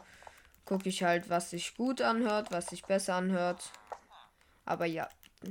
gucke 0.67 0.89
ich 0.89 1.01
halt, 1.01 1.29
was 1.29 1.49
sich 1.49 1.75
gut 1.75 2.01
anhört, 2.01 2.51
was 2.51 2.67
sich 2.67 2.83
besser 2.83 3.15
anhört. 3.15 3.71
Aber 4.65 4.85
ja, 4.85 5.07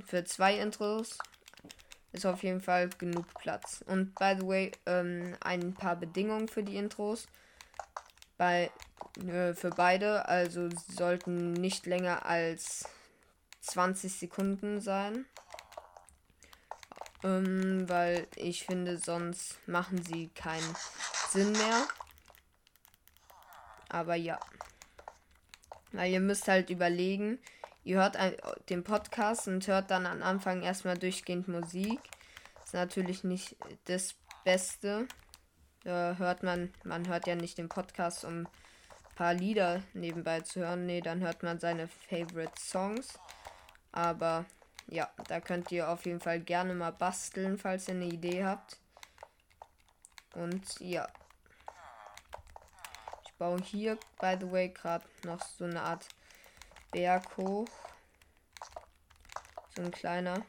für 0.06 0.24
zwei 0.24 0.58
Intros 0.58 1.18
ist 2.12 2.26
auf 2.26 2.42
jeden 2.42 2.60
Fall 2.60 2.90
genug 2.90 3.26
Platz. 3.34 3.82
Und 3.86 4.14
by 4.14 4.36
the 4.38 4.46
way, 4.46 4.72
ähm, 4.84 5.34
ein 5.40 5.74
paar 5.74 5.96
Bedingungen 5.96 6.48
für 6.48 6.62
die 6.62 6.76
Intros. 6.76 7.26
Bei, 8.36 8.70
äh, 9.26 9.54
für 9.54 9.70
beide, 9.70 10.28
also 10.28 10.68
sollten 10.88 11.54
nicht 11.54 11.86
länger 11.86 12.26
als 12.26 12.88
20 13.62 14.18
Sekunden 14.18 14.80
sein. 14.80 15.24
Ähm, 17.24 17.88
weil 17.88 18.26
ich 18.36 18.64
finde, 18.66 18.98
sonst 18.98 19.56
machen 19.66 20.02
sie 20.04 20.28
keinen 20.28 20.76
Sinn 21.30 21.52
mehr. 21.52 21.88
Aber 23.88 24.14
ja. 24.14 24.38
Weil 25.96 26.12
ihr 26.12 26.20
müsst 26.20 26.46
halt 26.46 26.70
überlegen, 26.70 27.38
ihr 27.84 27.96
hört 27.96 28.18
den 28.68 28.84
Podcast 28.84 29.48
und 29.48 29.66
hört 29.66 29.90
dann 29.90 30.06
am 30.06 30.22
Anfang 30.22 30.62
erstmal 30.62 30.98
durchgehend 30.98 31.48
Musik. 31.48 32.00
Ist 32.64 32.74
natürlich 32.74 33.24
nicht 33.24 33.56
das 33.84 34.14
Beste. 34.44 35.08
Da 35.84 36.16
hört 36.18 36.42
man, 36.42 36.72
man 36.84 37.08
hört 37.08 37.26
ja 37.26 37.34
nicht 37.34 37.58
den 37.58 37.68
Podcast, 37.68 38.24
um 38.24 38.40
ein 38.40 38.48
paar 39.14 39.34
Lieder 39.34 39.82
nebenbei 39.94 40.40
zu 40.40 40.60
hören. 40.60 40.84
Nee, 40.84 41.00
dann 41.00 41.20
hört 41.20 41.42
man 41.42 41.58
seine 41.58 41.88
Favorite 41.88 42.60
Songs. 42.60 43.18
Aber 43.92 44.44
ja, 44.88 45.08
da 45.28 45.40
könnt 45.40 45.72
ihr 45.72 45.88
auf 45.88 46.04
jeden 46.04 46.20
Fall 46.20 46.40
gerne 46.40 46.74
mal 46.74 46.92
basteln, 46.92 47.56
falls 47.56 47.88
ihr 47.88 47.94
eine 47.94 48.06
Idee 48.06 48.44
habt. 48.44 48.78
Und 50.34 50.78
ja 50.80 51.08
baue 53.38 53.60
hier, 53.62 53.98
by 54.18 54.36
the 54.40 54.50
way, 54.50 54.68
gerade 54.68 55.04
noch 55.24 55.42
so 55.42 55.64
eine 55.64 55.82
Art 55.82 56.06
Berg 56.90 57.36
hoch. 57.36 57.68
So 59.74 59.82
ein 59.82 59.90
kleiner. 59.90 60.44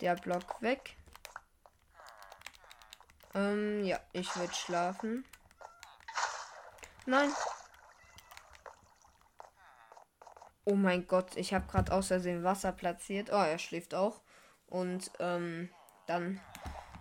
Der 0.00 0.16
Block 0.16 0.60
weg. 0.60 0.96
Ähm, 3.34 3.84
ja, 3.84 3.98
ich 4.12 4.36
würde 4.36 4.52
schlafen. 4.52 5.24
Nein, 7.06 7.30
Oh 10.64 10.74
mein 10.74 11.06
Gott, 11.06 11.36
ich 11.36 11.52
habe 11.52 11.66
gerade 11.66 11.92
aus 11.92 12.08
Versehen 12.08 12.42
Wasser 12.42 12.72
platziert. 12.72 13.30
Oh, 13.30 13.36
er 13.36 13.58
schläft 13.58 13.94
auch. 13.94 14.22
Und 14.66 15.10
ähm, 15.18 15.68
dann 16.06 16.40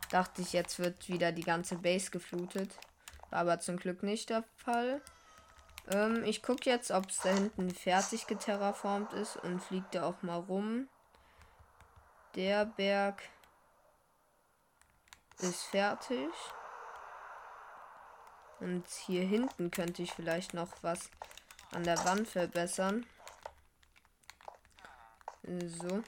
dachte 0.09 0.41
ich, 0.41 0.53
jetzt 0.53 0.79
wird 0.79 1.07
wieder 1.07 1.31
die 1.31 1.43
ganze 1.43 1.77
Base 1.77 2.11
geflutet. 2.11 2.77
War 3.29 3.39
aber 3.39 3.59
zum 3.59 3.77
Glück 3.77 4.03
nicht 4.03 4.29
der 4.29 4.43
Fall. 4.57 5.01
Ähm, 5.91 6.23
ich 6.25 6.43
gucke 6.43 6.69
jetzt, 6.69 6.91
ob 6.91 7.09
es 7.09 7.19
da 7.19 7.29
hinten 7.29 7.69
fertig 7.69 8.27
geterraformt 8.27 9.13
ist 9.13 9.37
und 9.37 9.61
fliegt 9.61 9.95
da 9.95 10.03
auch 10.05 10.21
mal 10.21 10.39
rum. 10.39 10.87
Der 12.35 12.65
Berg 12.65 13.21
ist 15.39 15.63
fertig. 15.63 16.29
Und 18.59 18.87
hier 18.87 19.23
hinten 19.23 19.71
könnte 19.71 20.03
ich 20.03 20.13
vielleicht 20.13 20.53
noch 20.53 20.71
was 20.81 21.09
an 21.71 21.83
der 21.83 22.03
Wand 22.05 22.27
verbessern. 22.27 23.05
So. 25.43 26.03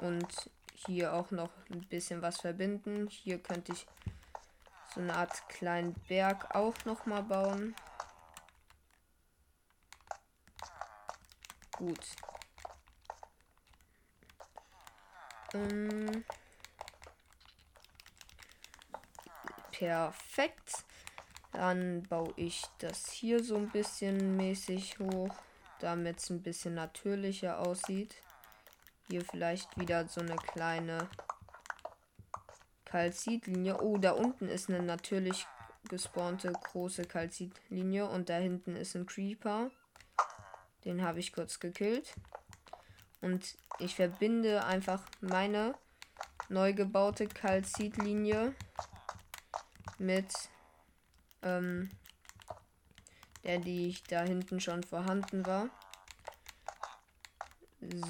Und 0.00 0.50
hier 0.86 1.14
auch 1.14 1.30
noch 1.30 1.50
ein 1.70 1.80
bisschen 1.88 2.22
was 2.22 2.40
verbinden. 2.40 3.08
Hier 3.08 3.38
könnte 3.38 3.72
ich 3.72 3.86
so 4.94 5.00
eine 5.00 5.14
Art 5.14 5.48
kleinen 5.48 5.94
Berg 6.08 6.54
auch 6.54 6.74
noch 6.84 7.06
mal 7.06 7.22
bauen. 7.22 7.74
Gut. 11.78 12.06
Ähm 15.54 16.24
perfekt. 19.70 20.84
Dann 21.52 22.02
baue 22.04 22.32
ich 22.36 22.62
das 22.78 23.10
hier 23.10 23.42
so 23.42 23.56
ein 23.56 23.68
bisschen 23.70 24.36
mäßig 24.36 24.98
hoch, 24.98 25.34
damit 25.82 26.18
es 26.18 26.30
ein 26.30 26.42
bisschen 26.42 26.74
natürlicher 26.74 27.58
aussieht. 27.58 28.14
Hier 29.08 29.24
vielleicht 29.24 29.78
wieder 29.78 30.06
so 30.06 30.20
eine 30.20 30.36
kleine 30.36 31.08
Kalzitlinie. 32.84 33.80
Oh, 33.80 33.98
da 33.98 34.12
unten 34.12 34.48
ist 34.48 34.68
eine 34.68 34.82
natürlich 34.82 35.46
gespawnte 35.88 36.52
große 36.52 37.04
Kalzitlinie 37.04 38.08
und 38.08 38.28
da 38.28 38.36
hinten 38.36 38.76
ist 38.76 38.94
ein 38.94 39.06
Creeper. 39.06 39.70
Den 40.84 41.02
habe 41.02 41.20
ich 41.20 41.32
kurz 41.32 41.58
gekillt. 41.58 42.14
Und 43.20 43.56
ich 43.78 43.94
verbinde 43.94 44.64
einfach 44.64 45.02
meine 45.20 45.74
neu 46.48 46.72
gebaute 46.72 47.26
Kalzitlinie 47.26 48.54
mit 49.98 50.32
ähm, 51.42 51.88
der, 53.44 53.58
die 53.58 53.88
ich 53.88 54.04
da 54.04 54.22
hinten 54.22 54.60
schon 54.60 54.82
vorhanden 54.82 55.44
war. 55.46 55.68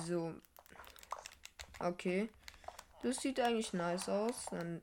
So. 0.07 0.35
Okay. 1.79 2.29
Das 3.03 3.17
sieht 3.17 3.41
eigentlich 3.41 3.73
nice 3.73 4.09
aus. 4.09 4.47
Dann 4.51 4.83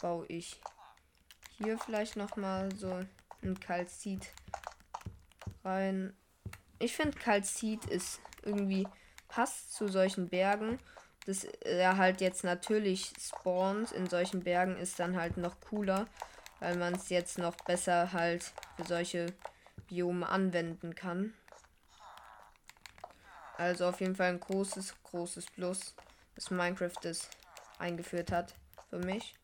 baue 0.00 0.26
ich 0.26 0.60
hier 1.58 1.78
vielleicht 1.78 2.16
noch 2.16 2.36
mal 2.36 2.74
so 2.74 3.04
ein 3.42 3.60
Kalzit 3.60 4.32
rein. 5.64 6.16
Ich 6.78 6.96
finde 6.96 7.18
Kalzit 7.18 7.84
ist 7.86 8.20
irgendwie 8.42 8.86
passt 9.28 9.72
zu 9.72 9.88
solchen 9.88 10.28
Bergen. 10.28 10.78
Dass 11.26 11.44
er 11.44 11.96
halt 11.96 12.20
jetzt 12.20 12.44
natürlich 12.44 13.12
spawnt 13.18 13.92
in 13.92 14.08
solchen 14.08 14.42
Bergen 14.42 14.76
ist 14.76 14.98
dann 14.98 15.16
halt 15.16 15.38
noch 15.38 15.58
cooler, 15.60 16.06
weil 16.60 16.76
man 16.76 16.94
es 16.94 17.08
jetzt 17.08 17.38
noch 17.38 17.56
besser 17.56 18.12
halt 18.12 18.52
für 18.76 18.84
solche 18.84 19.26
Biome 19.94 20.28
anwenden 20.28 20.96
kann. 20.96 21.34
Also 23.56 23.86
auf 23.86 24.00
jeden 24.00 24.16
Fall 24.16 24.30
ein 24.30 24.40
großes, 24.40 24.96
großes 25.04 25.46
Plus, 25.46 25.94
dass 26.34 26.50
Minecraft 26.50 26.98
das 27.02 27.30
eingeführt 27.78 28.32
hat 28.32 28.54
für 28.90 28.98
mich. 28.98 29.36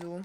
So. 0.00 0.22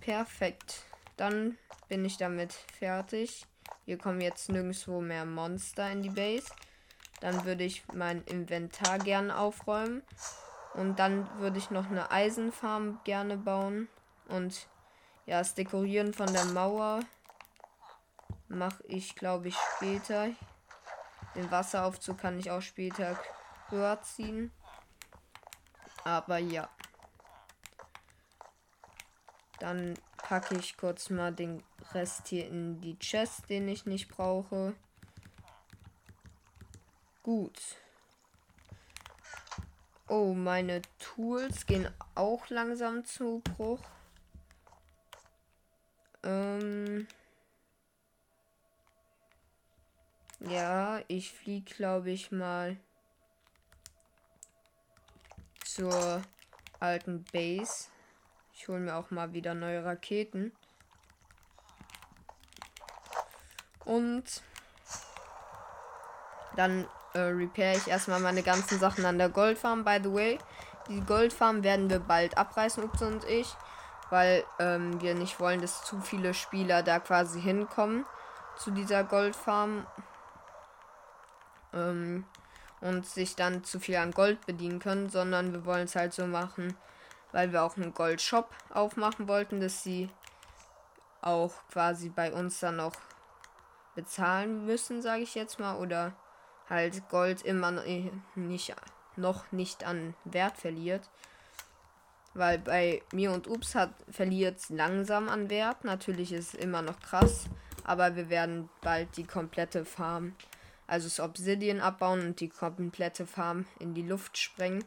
Perfekt. 0.00 0.82
Dann 1.16 1.56
bin 1.88 2.04
ich 2.04 2.16
damit 2.16 2.52
fertig. 2.52 3.46
Hier 3.84 3.98
kommen 3.98 4.20
jetzt 4.20 4.48
nirgendwo 4.48 5.00
mehr 5.00 5.24
Monster 5.24 5.88
in 5.92 6.02
die 6.02 6.10
Base. 6.10 6.52
Dann 7.20 7.44
würde 7.44 7.62
ich 7.62 7.86
mein 7.94 8.24
Inventar 8.24 8.98
gerne 8.98 9.38
aufräumen. 9.38 10.02
Und 10.74 10.98
dann 10.98 11.28
würde 11.38 11.58
ich 11.58 11.70
noch 11.70 11.90
eine 11.90 12.10
Eisenfarm 12.10 13.00
gerne 13.04 13.36
bauen. 13.36 13.88
Und 14.28 14.68
ja, 15.26 15.38
das 15.38 15.54
Dekorieren 15.54 16.14
von 16.14 16.32
der 16.32 16.46
Mauer 16.46 17.00
mache 18.48 18.82
ich, 18.86 19.14
glaube 19.14 19.48
ich, 19.48 19.56
später. 19.76 20.30
Den 21.34 21.50
Wasseraufzug 21.50 22.18
kann 22.18 22.38
ich 22.38 22.50
auch 22.50 22.62
später 22.62 23.18
höher 23.68 24.00
ziehen. 24.02 24.50
Aber 26.04 26.38
ja. 26.38 26.68
Dann 29.58 29.94
packe 30.16 30.56
ich 30.56 30.76
kurz 30.76 31.10
mal 31.10 31.32
den 31.32 31.62
Rest 31.92 32.28
hier 32.28 32.46
in 32.48 32.80
die 32.80 32.98
Chest, 32.98 33.48
den 33.48 33.68
ich 33.68 33.86
nicht 33.86 34.08
brauche. 34.08 34.74
Gut. 37.22 37.60
Oh, 40.08 40.34
meine 40.34 40.82
Tools 40.98 41.66
gehen 41.66 41.88
auch 42.14 42.48
langsam 42.48 43.04
zu 43.04 43.40
Bruch. 43.40 43.80
Ähm. 46.22 47.06
Ja, 50.40 51.00
ich 51.06 51.32
fliege, 51.32 51.72
glaube 51.74 52.10
ich, 52.10 52.32
mal 52.32 52.76
zur 55.64 56.22
alten 56.80 57.24
Base. 57.32 57.88
Ich 58.52 58.66
hole 58.68 58.80
mir 58.80 58.96
auch 58.96 59.10
mal 59.10 59.32
wieder 59.32 59.54
neue 59.54 59.84
Raketen. 59.84 60.52
Und 63.84 64.42
dann 66.56 66.86
äh, 67.14 67.20
repair 67.20 67.76
ich 67.76 67.88
erstmal 67.88 68.20
meine 68.20 68.42
ganzen 68.42 68.78
Sachen 68.78 69.04
an 69.04 69.18
der 69.18 69.28
Goldfarm, 69.28 69.84
by 69.84 70.00
the 70.02 70.12
way. 70.12 70.38
Die 70.88 71.00
Goldfarm 71.00 71.62
werden 71.62 71.88
wir 71.90 72.00
bald 72.00 72.36
abreißen, 72.36 72.82
Ups 72.82 73.02
und 73.02 73.24
ich. 73.24 73.54
Weil 74.10 74.44
ähm, 74.58 75.00
wir 75.00 75.14
nicht 75.14 75.40
wollen, 75.40 75.62
dass 75.62 75.84
zu 75.84 76.00
viele 76.00 76.34
Spieler 76.34 76.82
da 76.82 77.00
quasi 77.00 77.40
hinkommen 77.40 78.04
zu 78.56 78.70
dieser 78.70 79.04
Goldfarm 79.04 79.86
ähm, 81.72 82.26
und 82.80 83.06
sich 83.06 83.36
dann 83.36 83.64
zu 83.64 83.80
viel 83.80 83.96
an 83.96 84.10
Gold 84.10 84.44
bedienen 84.44 84.80
können, 84.80 85.08
sondern 85.08 85.52
wir 85.52 85.64
wollen 85.64 85.84
es 85.84 85.96
halt 85.96 86.12
so 86.12 86.26
machen, 86.26 86.76
weil 87.32 87.52
wir 87.52 87.62
auch 87.62 87.76
einen 87.76 87.94
Gold-Shop 87.94 88.50
aufmachen 88.74 89.28
wollten, 89.28 89.60
dass 89.60 89.82
sie 89.82 90.10
auch 91.22 91.52
quasi 91.70 92.08
bei 92.08 92.32
uns 92.32 92.60
dann 92.60 92.76
noch 92.76 92.92
bezahlen 93.94 94.66
müssen, 94.66 95.00
sage 95.00 95.22
ich 95.22 95.34
jetzt 95.34 95.58
mal, 95.60 95.76
oder 95.76 96.12
halt 96.72 97.08
Gold 97.08 97.42
immer 97.42 97.82
nicht, 98.34 98.74
noch 99.16 99.52
nicht 99.52 99.84
an 99.84 100.14
Wert 100.24 100.56
verliert. 100.56 101.08
Weil 102.34 102.58
bei 102.58 103.02
mir 103.12 103.30
und 103.32 103.46
Ups 103.46 103.74
hat 103.74 103.92
verliert 104.10 104.58
langsam 104.70 105.28
an 105.28 105.50
Wert. 105.50 105.84
Natürlich 105.84 106.32
ist 106.32 106.54
es 106.54 106.60
immer 106.60 106.80
noch 106.80 106.98
krass, 107.00 107.44
aber 107.84 108.16
wir 108.16 108.30
werden 108.30 108.70
bald 108.80 109.16
die 109.16 109.26
komplette 109.26 109.84
Farm 109.84 110.34
also 110.92 111.06
das 111.06 111.20
Obsidian 111.20 111.80
abbauen 111.80 112.20
und 112.20 112.40
die 112.40 112.50
komplette 112.50 113.26
Farm 113.26 113.64
in 113.78 113.94
die 113.94 114.06
Luft 114.06 114.36
sprengen. 114.36 114.84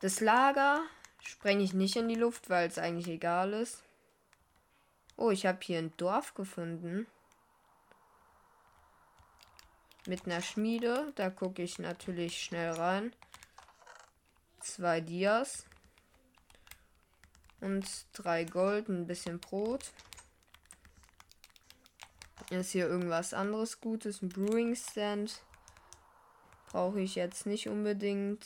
Das 0.00 0.18
Lager 0.18 0.82
sprenge 1.20 1.62
ich 1.62 1.74
nicht 1.74 1.94
in 1.94 2.08
die 2.08 2.16
Luft, 2.16 2.50
weil 2.50 2.66
es 2.66 2.76
eigentlich 2.76 3.06
egal 3.06 3.52
ist. 3.52 3.84
Oh, 5.16 5.30
ich 5.30 5.46
habe 5.46 5.58
hier 5.62 5.78
ein 5.78 5.96
Dorf 5.96 6.34
gefunden. 6.34 7.06
Mit 10.06 10.26
einer 10.26 10.40
Schmiede. 10.40 11.12
Da 11.16 11.30
gucke 11.30 11.62
ich 11.62 11.78
natürlich 11.78 12.40
schnell 12.40 12.70
rein. 12.70 13.12
Zwei 14.60 15.00
Dias. 15.00 15.66
Und 17.60 17.86
drei 18.12 18.44
Gold, 18.44 18.88
ein 18.88 19.06
bisschen 19.06 19.40
Brot. 19.40 19.92
Ist 22.50 22.70
hier 22.70 22.86
irgendwas 22.86 23.34
anderes 23.34 23.80
Gutes? 23.80 24.22
Ein 24.22 24.28
Brewing 24.28 24.76
Stand. 24.76 25.42
Brauche 26.68 27.00
ich 27.00 27.16
jetzt 27.16 27.46
nicht 27.46 27.68
unbedingt. 27.68 28.44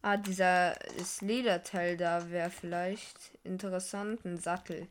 Ah, 0.00 0.16
dieser 0.16 0.74
das 0.96 1.20
Lederteil 1.20 1.98
da 1.98 2.30
wäre 2.30 2.50
vielleicht 2.50 3.36
interessant. 3.44 4.24
Ein 4.24 4.38
Sattel. 4.38 4.88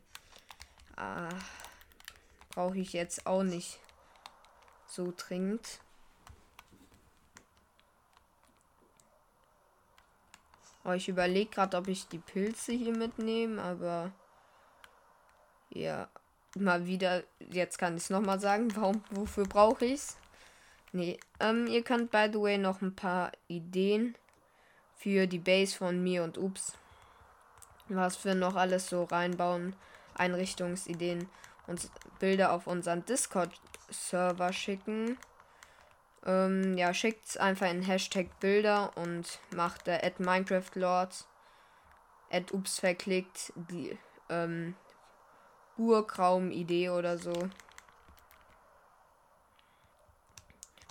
Ah, 0.94 1.30
brauche 2.50 2.78
ich 2.78 2.92
jetzt 2.92 3.26
auch 3.26 3.42
nicht 3.42 3.80
so 4.88 5.12
dringend. 5.16 5.80
Oh, 10.84 10.92
ich 10.92 11.08
überlege 11.08 11.50
gerade, 11.50 11.76
ob 11.76 11.88
ich 11.88 12.08
die 12.08 12.18
Pilze 12.18 12.72
hier 12.72 12.96
mitnehme, 12.96 13.62
aber 13.62 14.10
ja, 15.70 16.08
mal 16.56 16.86
wieder, 16.86 17.24
jetzt 17.50 17.78
kann 17.78 17.96
ich 17.96 18.04
es 18.04 18.10
nochmal 18.10 18.40
sagen, 18.40 18.74
warum, 18.74 19.04
wofür 19.10 19.44
brauche 19.44 19.84
ich 19.84 19.94
es? 19.94 20.16
Nee, 20.92 21.20
ähm, 21.40 21.66
ihr 21.66 21.84
könnt 21.84 22.10
by 22.10 22.28
the 22.32 22.40
way 22.40 22.56
noch 22.56 22.80
ein 22.80 22.96
paar 22.96 23.32
Ideen 23.48 24.16
für 24.96 25.26
die 25.26 25.38
Base 25.38 25.76
von 25.76 26.02
mir 26.02 26.24
und 26.24 26.38
Ups, 26.38 26.72
was 27.88 28.24
wir 28.24 28.34
noch 28.34 28.56
alles 28.56 28.88
so 28.88 29.04
reinbauen, 29.04 29.76
Einrichtungsideen 30.14 31.28
und 31.66 31.90
Bilder 32.18 32.52
auf 32.52 32.66
unseren 32.66 33.04
Discord-Server 33.88 34.52
schicken. 34.52 35.18
Ähm, 36.24 36.76
ja, 36.76 36.92
schickt's 36.92 37.36
einfach 37.36 37.70
in 37.70 37.82
Hashtag 37.82 38.38
Bilder 38.40 38.96
und 38.96 39.40
macht 39.54 39.86
der 39.86 40.04
at 40.04 40.20
Minecraft 40.20 40.70
Lords 40.74 41.26
at 42.30 42.52
Ups 42.52 42.80
verklickt 42.80 43.52
die 43.56 43.96
ähm, 44.28 44.74
Urkraum-Idee 45.78 46.90
oder 46.90 47.16
so. 47.18 47.48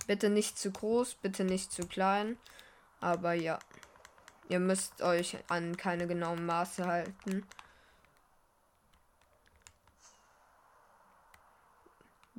Bitte 0.06 0.30
nicht 0.30 0.58
zu 0.58 0.72
groß, 0.72 1.14
bitte 1.16 1.44
nicht 1.44 1.70
zu 1.70 1.86
klein. 1.86 2.38
Aber 3.00 3.34
ja. 3.34 3.58
Ihr 4.48 4.60
müsst 4.60 5.02
euch 5.02 5.36
an 5.48 5.76
keine 5.76 6.06
genauen 6.06 6.46
Maße 6.46 6.86
halten. 6.86 7.46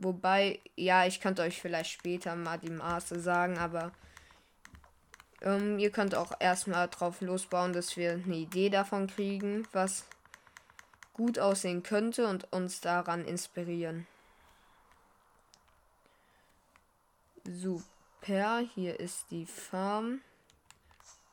Wobei, 0.02 0.62
ja, 0.78 1.06
ich 1.06 1.20
könnte 1.20 1.42
euch 1.42 1.62
vielleicht 1.62 1.92
später 1.92 2.34
mal 2.36 2.58
die 2.58 2.70
Maße 2.70 3.20
sagen, 3.20 3.58
aber 3.58 3.92
ähm, 5.42 5.78
ihr 5.78 5.92
könnt 5.92 6.16
auch 6.16 6.32
erstmal 6.40 6.88
drauf 6.88 7.20
losbauen, 7.20 7.74
dass 7.74 7.98
wir 7.98 8.14
eine 8.14 8.38
Idee 8.38 8.70
davon 8.70 9.08
kriegen, 9.08 9.68
was 9.74 10.06
gut 11.12 11.38
aussehen 11.38 11.84
könnte 11.84 12.28
und 12.28 12.52
uns 12.54 12.80
daran 12.80 13.26
inspirieren. 13.26 14.08
Super, 17.44 18.60
hier 18.74 19.02
ist 19.02 19.30
die 19.32 19.46
Farm. 19.46 20.22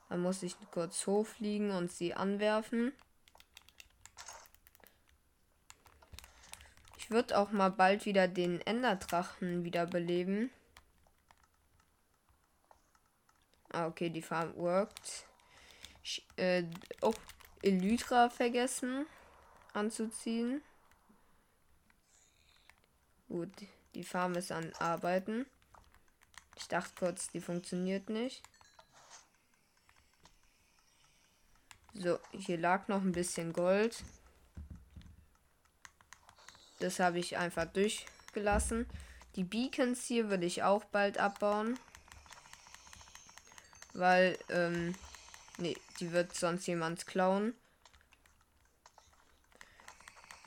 Da 0.08 0.16
muss 0.16 0.42
ich 0.42 0.56
kurz 0.72 1.06
hochfliegen 1.06 1.70
und 1.70 1.92
sie 1.92 2.14
anwerfen. 2.14 2.92
Ich 7.06 7.12
würde 7.12 7.38
auch 7.38 7.52
mal 7.52 7.70
bald 7.70 8.04
wieder 8.04 8.26
den 8.26 8.60
Enderdrachen 8.62 9.62
wiederbeleben. 9.62 10.50
Ah, 13.70 13.86
okay, 13.86 14.10
die 14.10 14.22
Farm 14.22 14.56
worked. 14.56 15.24
Ich, 16.02 16.26
äh, 16.34 16.64
auch 17.02 17.14
Elytra 17.62 18.28
vergessen 18.28 19.06
anzuziehen. 19.72 20.62
Gut, 23.28 23.52
die 23.94 24.02
Farm 24.02 24.34
ist 24.34 24.50
an 24.50 24.72
Arbeiten. 24.80 25.46
Ich 26.56 26.66
dachte 26.66 26.92
kurz, 26.98 27.28
die 27.28 27.40
funktioniert 27.40 28.10
nicht. 28.10 28.42
So, 31.94 32.18
hier 32.32 32.58
lag 32.58 32.88
noch 32.88 33.02
ein 33.02 33.12
bisschen 33.12 33.52
Gold. 33.52 34.02
Das 36.78 37.00
habe 37.00 37.18
ich 37.18 37.36
einfach 37.36 37.66
durchgelassen. 37.66 38.86
Die 39.36 39.44
Beacons 39.44 40.04
hier 40.04 40.30
würde 40.30 40.46
ich 40.46 40.62
auch 40.62 40.84
bald 40.84 41.18
abbauen. 41.18 41.78
Weil, 43.92 44.38
ähm, 44.50 44.94
nee, 45.58 45.76
die 46.00 46.12
wird 46.12 46.34
sonst 46.34 46.66
jemand 46.66 47.06
klauen. 47.06 47.54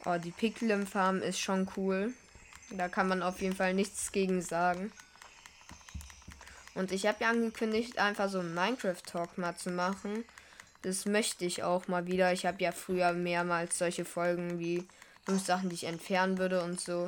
Oh, 0.05 0.17
die 0.17 0.31
Picklim 0.31 0.87
Farm 0.87 1.21
ist 1.21 1.39
schon 1.39 1.69
cool. 1.75 2.13
Da 2.71 2.87
kann 2.87 3.07
man 3.07 3.23
auf 3.23 3.41
jeden 3.41 3.55
Fall 3.55 3.73
nichts 3.73 4.11
gegen 4.11 4.41
sagen. 4.41 4.91
Und 6.75 6.91
ich 6.91 7.05
habe 7.07 7.23
ja 7.23 7.29
angekündigt, 7.31 7.97
einfach 7.97 8.29
so 8.29 8.39
einen 8.39 8.53
Minecraft-Talk 8.53 9.37
mal 9.37 9.55
zu 9.57 9.71
machen. 9.71 10.23
Das 10.83 11.05
möchte 11.05 11.43
ich 11.43 11.63
auch 11.63 11.87
mal 11.87 12.05
wieder. 12.05 12.31
Ich 12.31 12.45
habe 12.45 12.63
ja 12.63 12.71
früher 12.71 13.11
mehrmals 13.11 13.77
solche 13.77 14.05
Folgen 14.05 14.59
wie 14.59 14.87
fünf 15.29 15.45
Sachen, 15.45 15.69
die 15.69 15.75
ich 15.75 15.83
entfernen 15.83 16.39
würde 16.39 16.63
und 16.63 16.81
so 16.81 17.07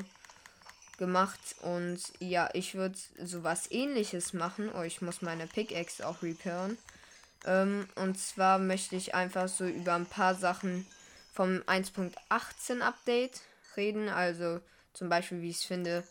gemacht. 1.00 1.40
Und 1.62 2.00
ja, 2.20 2.50
ich 2.54 2.76
würde 2.76 2.96
sowas 3.24 3.72
ähnliches 3.72 4.34
machen. 4.34 4.70
Oh, 4.78 4.84
ich 4.84 5.02
muss 5.02 5.24
meine 5.24 5.48
Pickaxe 5.48 6.08
auch 6.08 6.22
repairen. 6.22 6.78
Ähm, 7.46 7.88
und 7.96 8.20
zwar 8.20 8.60
möchte 8.60 8.96
ich 8.96 9.16
einfach 9.16 9.48
so 9.48 9.66
über 9.66 9.96
ein 9.96 10.06
paar 10.06 10.36
Sachen 10.36 10.86
vom 11.34 11.62
1.18 11.62 12.82
Update 12.82 13.42
reden. 13.76 14.08
Also 14.08 14.60
zum 14.94 15.10
Beispiel, 15.10 15.42
wie 15.42 15.50
ich 15.50 15.66
finde, 15.66 16.04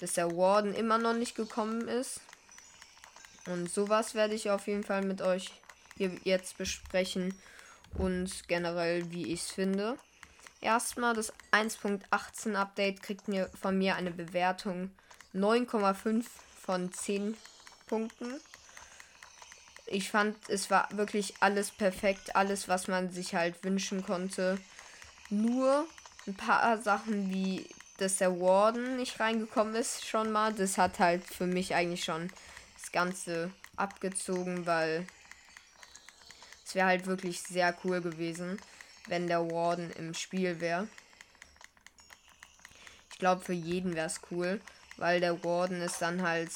dass 0.00 0.14
der 0.14 0.36
Warden 0.36 0.74
immer 0.74 0.98
noch 0.98 1.14
nicht 1.14 1.36
gekommen 1.36 1.86
ist. 1.86 2.20
Und 3.46 3.70
sowas 3.70 4.16
werde 4.16 4.34
ich 4.34 4.50
auf 4.50 4.66
jeden 4.66 4.82
Fall 4.82 5.02
mit 5.02 5.22
euch 5.22 5.52
hier 5.96 6.10
jetzt 6.24 6.58
besprechen 6.58 7.34
und 7.98 8.48
generell, 8.48 9.12
wie 9.12 9.32
ich 9.32 9.42
es 9.42 9.50
finde. 9.52 9.96
Erstmal 10.62 11.14
das 11.14 11.32
1.18 11.50 12.54
Update 12.54 13.02
kriegt 13.02 13.28
mir 13.28 13.50
von 13.60 13.76
mir 13.76 13.96
eine 13.96 14.10
Bewertung 14.10 14.90
9,5 15.34 16.24
von 16.58 16.90
10 16.92 17.36
Punkten. 17.86 18.40
Ich 19.86 20.10
fand, 20.10 20.36
es 20.48 20.70
war 20.70 20.88
wirklich 20.92 21.34
alles 21.40 21.70
perfekt, 21.70 22.34
alles, 22.34 22.68
was 22.68 22.88
man 22.88 23.10
sich 23.10 23.34
halt 23.34 23.62
wünschen 23.62 24.02
konnte. 24.02 24.58
Nur 25.28 25.86
ein 26.26 26.34
paar 26.34 26.78
Sachen 26.78 27.28
wie, 27.30 27.68
dass 27.98 28.16
der 28.16 28.40
Warden 28.40 28.96
nicht 28.96 29.20
reingekommen 29.20 29.74
ist, 29.74 30.06
schon 30.06 30.32
mal. 30.32 30.54
Das 30.54 30.78
hat 30.78 30.98
halt 30.98 31.24
für 31.24 31.46
mich 31.46 31.74
eigentlich 31.74 32.04
schon 32.04 32.30
Ganze 32.92 33.50
abgezogen, 33.76 34.66
weil 34.66 35.06
es 36.64 36.74
wäre 36.74 36.86
halt 36.86 37.06
wirklich 37.06 37.42
sehr 37.42 37.76
cool 37.82 38.00
gewesen, 38.00 38.60
wenn 39.06 39.26
der 39.26 39.50
Warden 39.50 39.90
im 39.92 40.14
Spiel 40.14 40.60
wäre. 40.60 40.88
Ich 43.12 43.18
glaube, 43.18 43.44
für 43.44 43.52
jeden 43.52 43.94
wäre 43.94 44.06
es 44.06 44.20
cool, 44.30 44.60
weil 44.96 45.20
der 45.20 45.44
Warden 45.44 45.80
ist 45.80 46.00
dann 46.02 46.22
halt 46.22 46.50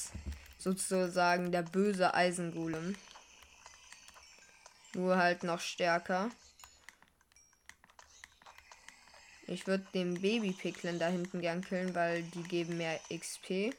sozusagen 0.59 1.53
der 1.53 1.63
böse 1.63 2.15
Eisengolem. 2.15 2.97
Nur 4.95 5.17
halt 5.17 5.43
noch 5.43 5.61
stärker. 5.61 6.31
Ich 9.49 9.67
würde 9.67 9.87
den 9.95 10.21
Baby 10.21 10.53
Picklin 10.53 10.99
da 10.99 11.07
hinten 11.07 11.41
gern 11.41 11.63
killen, 11.63 11.95
weil 11.95 12.23
die 12.23 12.43
geben 12.43 12.79
mehr 12.79 12.99
XP. 13.17 13.73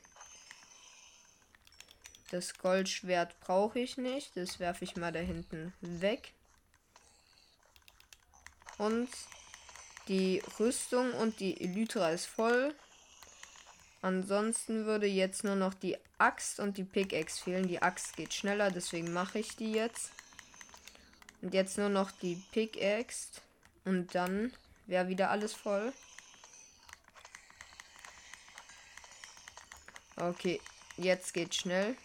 Das 2.31 2.57
Goldschwert 2.57 3.37
brauche 3.41 3.79
ich 3.79 3.97
nicht. 3.97 4.35
Das 4.37 4.59
werfe 4.59 4.85
ich 4.85 4.95
mal 4.95 5.11
da 5.11 5.19
hinten 5.19 5.73
weg. 5.79 6.33
Und 8.77 9.09
die 10.07 10.41
Rüstung 10.59 11.13
und 11.13 11.39
die 11.39 11.59
Elytra 11.61 12.11
ist 12.11 12.25
voll. 12.25 12.73
Ansonsten 14.01 14.85
würde 14.85 15.07
jetzt 15.07 15.43
nur 15.43 15.55
noch 15.55 15.73
die 15.73 15.97
Axt 16.17 16.59
und 16.59 16.77
die 16.77 16.83
Pickaxe 16.83 17.43
fehlen. 17.43 17.67
Die 17.67 17.81
Axt 17.81 18.15
geht 18.15 18.33
schneller, 18.33 18.71
deswegen 18.71 19.11
mache 19.11 19.39
ich 19.39 19.55
die 19.55 19.71
jetzt. 19.71 20.11
Und 21.41 21.53
jetzt 21.53 21.77
nur 21.77 21.89
noch 21.89 22.11
die 22.11 22.41
Pickaxe. 22.51 23.41
Und 23.85 24.13
dann 24.15 24.53
wäre 24.85 25.07
wieder 25.07 25.29
alles 25.31 25.53
voll. 25.53 25.91
Okay, 30.15 30.61
jetzt 30.97 31.33
geht 31.33 31.53
schnell 31.53 31.95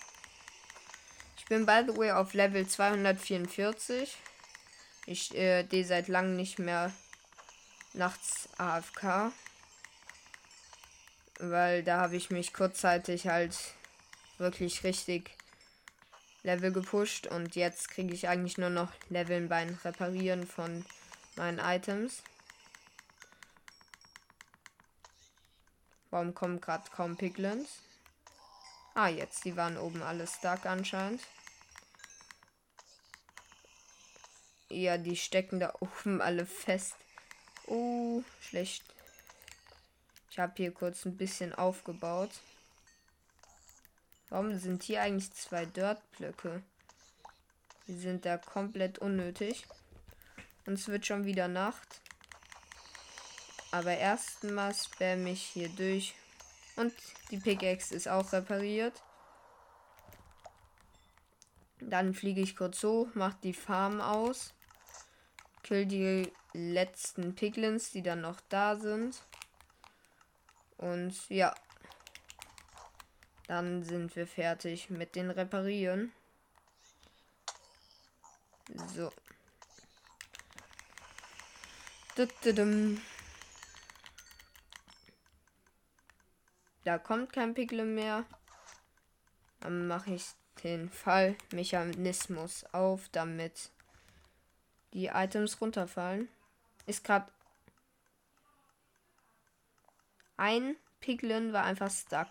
bin 1.53 1.67
by 1.67 1.83
the 1.87 1.95
way 1.95 2.11
auf 2.11 2.33
Level 2.33 2.67
244. 2.67 4.17
Ich 5.07 5.35
äh, 5.35 5.65
die 5.65 5.85
seit 5.85 6.09
langem 6.09 6.37
nicht 6.37 6.59
mehr 6.59 6.93
nachts 7.93 8.49
AFK. 8.59 9.33
Weil 11.39 11.83
da 11.83 12.01
habe 12.01 12.17
ich 12.17 12.31
mich 12.31 12.53
kurzzeitig 12.53 13.27
halt 13.27 13.57
wirklich 14.39 14.85
richtig 14.85 15.37
Level 16.45 16.73
gepusht 16.73 17.27
und 17.27 17.55
jetzt 17.55 17.89
kriege 17.91 18.13
ich 18.13 18.29
eigentlich 18.29 18.59
nur 18.59 18.71
noch 18.71 18.93
Leveln 19.09 19.49
beim 19.49 19.79
Reparieren 19.85 20.47
von 20.47 20.85
meinen 21.37 21.59
Items. 21.59 22.23
Warum 26.11 26.35
kommen 26.35 26.61
gerade 26.61 26.91
kaum 26.91 27.17
Piglins? 27.17 27.79
Ah, 28.95 29.09
jetzt, 29.09 29.45
die 29.45 29.57
waren 29.57 29.79
oben 29.79 30.03
alle 30.03 30.27
stark 30.27 30.67
anscheinend. 30.67 31.23
Ja, 34.73 34.97
die 34.97 35.17
stecken 35.17 35.61
da 35.61 35.75
oben 35.81 36.23
alle 36.23 36.47
fest. 36.47 36.95
Oh, 37.67 38.23
schlecht. 38.41 38.83
Ich 40.31 40.39
habe 40.39 40.55
hier 40.57 40.73
kurz 40.73 41.05
ein 41.05 41.19
bisschen 41.19 41.55
aufgebaut. 41.55 42.31
Warum 44.31 44.59
sind 44.59 44.83
hier 44.83 45.03
eigentlich 45.03 45.31
zwei 45.35 45.67
Dirt-Blöcke? 45.67 46.63
Die 47.87 47.99
sind 47.99 48.25
da 48.25 48.39
komplett 48.39 48.99
unnötig. 48.99 49.67
Und 50.65 50.75
es 50.75 50.89
wird 50.89 51.05
schon 51.05 51.27
wieder 51.27 51.49
Nacht. 51.49 52.01
Aber 53.73 53.95
erstmal 53.95 54.75
spam 54.75 55.27
ich 55.27 55.43
hier 55.43 55.69
durch. 55.69 56.15
Und 56.77 56.95
die 57.31 57.37
Pickaxe 57.37 57.95
ist 57.95 58.09
auch 58.09 58.33
repariert. 58.33 59.03
Dann 61.79 62.15
fliege 62.15 62.41
ich 62.41 62.57
kurz 62.57 62.83
hoch, 62.83 63.09
mache 63.15 63.37
die 63.43 63.53
Farm 63.53 64.01
aus. 64.01 64.55
Kill 65.63 65.87
die 65.87 66.33
letzten 66.53 67.35
Piglins, 67.35 67.91
die 67.91 68.03
dann 68.03 68.21
noch 68.21 68.41
da 68.49 68.77
sind. 68.77 69.23
Und 70.77 71.29
ja. 71.29 71.55
Dann 73.47 73.83
sind 73.83 74.15
wir 74.17 74.27
fertig 74.27 74.91
mit 74.91 75.15
den 75.15 75.31
Reparieren. 75.31 76.13
So. 78.95 79.13
Da 86.85 86.99
kommt 86.99 87.33
kein 87.33 87.55
Piglin 87.55 87.95
mehr. 87.95 88.25
Dann 89.61 89.87
mache 89.87 90.15
ich 90.15 90.27
den 90.65 90.91
Fallmechanismus 90.91 92.65
auf, 92.73 93.09
damit 93.13 93.71
die 94.93 95.07
Items 95.07 95.61
runterfallen. 95.61 96.29
Ist 96.87 97.05
gerade 97.05 97.31
ein 100.37 100.77
Piglin 101.01 101.53
war 101.53 101.65
einfach 101.65 101.91
stuck. 101.91 102.29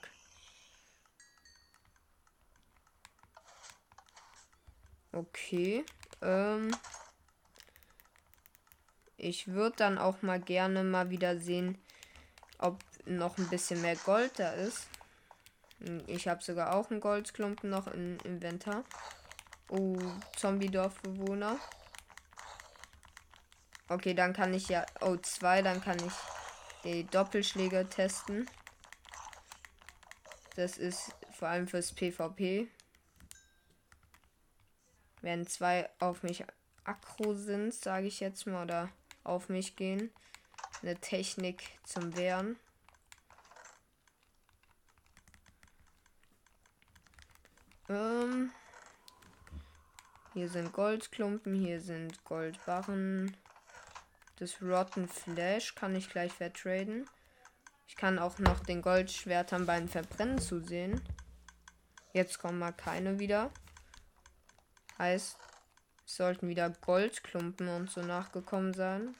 Okay. 5.11 5.85
Ähm, 6.21 6.75
ich 9.17 9.47
würde 9.47 9.75
dann 9.77 9.97
auch 9.97 10.21
mal 10.21 10.39
gerne 10.39 10.83
mal 10.83 11.09
wieder 11.09 11.37
sehen, 11.37 11.77
ob 12.57 12.79
noch 13.05 13.37
ein 13.37 13.49
bisschen 13.49 13.81
mehr 13.81 13.95
Gold 13.97 14.39
da 14.39 14.51
ist. 14.51 14.87
Ich 16.07 16.27
habe 16.27 16.43
sogar 16.43 16.75
auch 16.75 16.91
einen 16.91 17.01
Goldklumpen 17.01 17.69
noch 17.69 17.87
im 17.87 18.17
Inventar. 18.23 18.83
Oh, 19.69 19.97
Zombie-Dorfbewohner. 20.37 21.59
Okay, 23.91 24.13
dann 24.13 24.31
kann 24.31 24.53
ich 24.53 24.69
ja. 24.69 24.85
Oh, 25.01 25.17
zwei, 25.17 25.61
dann 25.61 25.81
kann 25.81 25.97
ich 25.97 26.13
die 26.85 27.03
Doppelschläge 27.07 27.89
testen. 27.89 28.49
Das 30.55 30.77
ist 30.77 31.13
vor 31.37 31.49
allem 31.49 31.67
fürs 31.67 31.91
PvP. 31.91 32.69
Wenn 35.19 35.45
zwei 35.45 35.89
auf 35.99 36.23
mich 36.23 36.45
aggro 36.85 37.33
sind, 37.33 37.73
sage 37.73 38.07
ich 38.07 38.21
jetzt 38.21 38.47
mal, 38.47 38.63
oder 38.63 38.89
auf 39.25 39.49
mich 39.49 39.75
gehen. 39.75 40.09
Eine 40.81 40.95
Technik 40.95 41.61
zum 41.83 42.15
Wehren. 42.15 42.55
Ähm, 47.89 48.51
hier 50.33 50.47
sind 50.47 50.71
Goldklumpen, 50.71 51.53
hier 51.55 51.81
sind 51.81 52.23
Goldbarren. 52.23 53.35
Das 54.41 54.59
Rotten 54.59 55.07
Flash 55.07 55.75
kann 55.75 55.95
ich 55.95 56.09
gleich 56.09 56.33
vertraden. 56.33 57.07
Ich 57.87 57.95
kann 57.95 58.17
auch 58.17 58.39
noch 58.39 58.61
den 58.61 58.81
Goldschwertern 58.81 59.67
beim 59.67 59.87
Verbrennen 59.87 60.39
zusehen. 60.39 60.99
Jetzt 62.11 62.39
kommen 62.39 62.57
mal 62.57 62.71
keine 62.71 63.19
wieder. 63.19 63.51
Heißt, 64.97 65.37
es 66.07 66.15
sollten 66.15 66.47
wieder 66.47 66.71
Goldklumpen 66.71 67.69
und 67.69 67.91
so 67.91 68.01
nachgekommen 68.01 68.73
sein. 68.73 69.15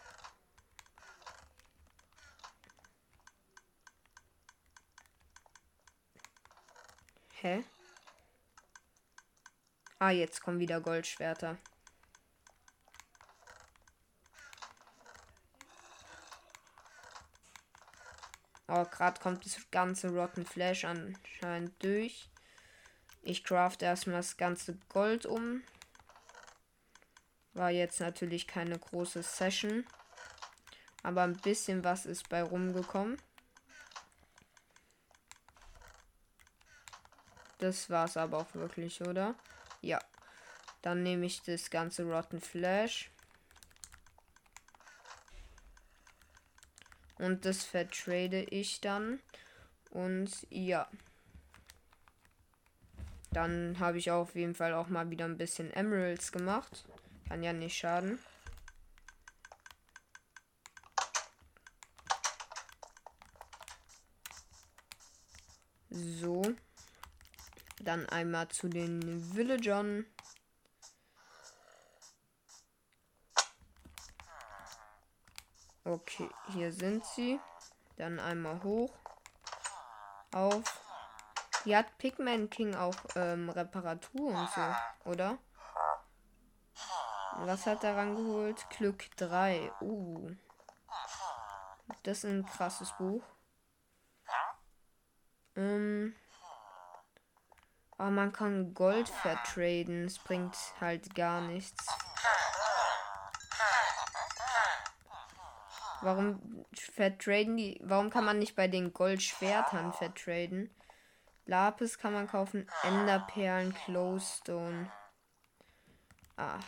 Hä? 7.41 7.63
Ah, 9.99 10.09
jetzt 10.09 10.41
kommen 10.41 10.57
wieder 10.57 10.81
Goldschwerter. 10.81 11.59
Oh, 18.73 18.85
gerade 18.85 19.19
kommt 19.19 19.45
das 19.45 19.57
ganze 19.69 20.07
Rotten 20.11 20.45
Flash 20.45 20.85
anscheinend 20.85 21.73
durch. 21.83 22.29
Ich 23.21 23.43
craft 23.43 23.81
erstmal 23.81 24.15
das 24.15 24.37
ganze 24.37 24.77
Gold 24.87 25.25
um. 25.25 25.61
War 27.53 27.69
jetzt 27.69 27.99
natürlich 27.99 28.47
keine 28.47 28.79
große 28.79 29.23
Session. 29.23 29.85
Aber 31.03 31.23
ein 31.23 31.35
bisschen 31.35 31.83
was 31.83 32.05
ist 32.05 32.29
bei 32.29 32.43
rumgekommen. 32.43 33.17
Das 37.57 37.89
war's 37.89 38.15
aber 38.15 38.37
auch 38.37 38.53
wirklich, 38.53 39.01
oder? 39.01 39.35
Ja. 39.81 39.99
Dann 40.81 41.03
nehme 41.03 41.25
ich 41.25 41.41
das 41.41 41.69
ganze 41.71 42.05
Rotten 42.05 42.39
Flash. 42.39 43.11
Und 47.21 47.45
das 47.45 47.63
vertrade 47.63 48.41
ich 48.45 48.81
dann. 48.81 49.19
Und 49.91 50.31
ja. 50.49 50.89
Dann 53.31 53.77
habe 53.79 53.99
ich 53.99 54.09
auf 54.09 54.33
jeden 54.33 54.55
Fall 54.55 54.73
auch 54.73 54.87
mal 54.87 55.11
wieder 55.11 55.25
ein 55.25 55.37
bisschen 55.37 55.71
Emeralds 55.71 56.31
gemacht. 56.31 56.83
Kann 57.27 57.43
ja 57.43 57.53
nicht 57.53 57.77
schaden. 57.77 58.17
So. 65.91 66.41
Dann 67.83 68.09
einmal 68.09 68.47
zu 68.47 68.67
den 68.67 69.35
Villagern. 69.35 70.07
Okay, 75.91 76.29
hier 76.53 76.71
sind 76.71 77.03
sie. 77.03 77.37
Dann 77.97 78.17
einmal 78.17 78.63
hoch. 78.63 78.93
Auf. 80.33 80.63
Hier 81.65 81.79
hat 81.79 81.97
Pigman 81.97 82.49
King 82.49 82.75
auch 82.75 82.95
ähm, 83.17 83.49
Reparatur 83.49 84.27
und 84.27 84.49
so, 84.51 84.61
oder? 85.03 85.37
Was 87.39 87.65
hat 87.65 87.83
er 87.83 87.97
rangeholt? 87.97 88.69
Glück 88.69 89.13
3. 89.17 89.69
Uh. 89.81 90.31
Das 92.03 92.19
ist 92.19 92.25
ein 92.25 92.45
krasses 92.45 92.93
Buch. 92.97 93.23
Ähm. 95.57 96.15
Aber 97.97 98.11
man 98.11 98.31
kann 98.31 98.73
Gold 98.73 99.09
vertraden. 99.09 100.05
Es 100.05 100.19
bringt 100.19 100.55
halt 100.79 101.13
gar 101.15 101.41
nichts. 101.41 101.85
Warum 106.01 106.65
vertraden 106.73 107.57
die? 107.57 107.79
Warum 107.83 108.09
kann 108.09 108.25
man 108.25 108.39
nicht 108.39 108.55
bei 108.55 108.67
den 108.67 108.93
Goldschwertern 108.93 109.93
vertraden? 109.93 110.69
Lapis 111.45 111.97
kann 111.97 112.13
man 112.13 112.27
kaufen. 112.27 112.67
Enderperlen, 112.83 113.75
Glowstone. 113.85 114.91
Ah. 116.37 116.59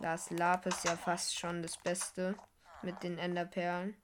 Das 0.00 0.30
Lapis 0.30 0.82
ja 0.84 0.96
fast 0.96 1.38
schon 1.38 1.62
das 1.62 1.76
Beste 1.76 2.34
mit 2.82 3.02
den 3.02 3.18
Enderperlen. 3.18 3.96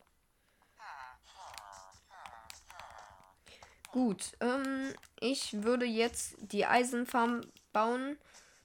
Gut, 3.90 4.32
ähm, 4.40 4.94
ich 5.20 5.62
würde 5.64 5.84
jetzt 5.84 6.36
die 6.40 6.64
Eisenfarm 6.64 7.42
bauen. 7.74 8.16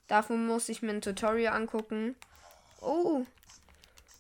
Dafür 0.08 0.38
muss 0.38 0.70
ich 0.70 0.82
mir 0.82 0.92
ein 0.92 1.02
Tutorial 1.02 1.54
angucken. 1.54 2.16
Oh, 2.80 3.26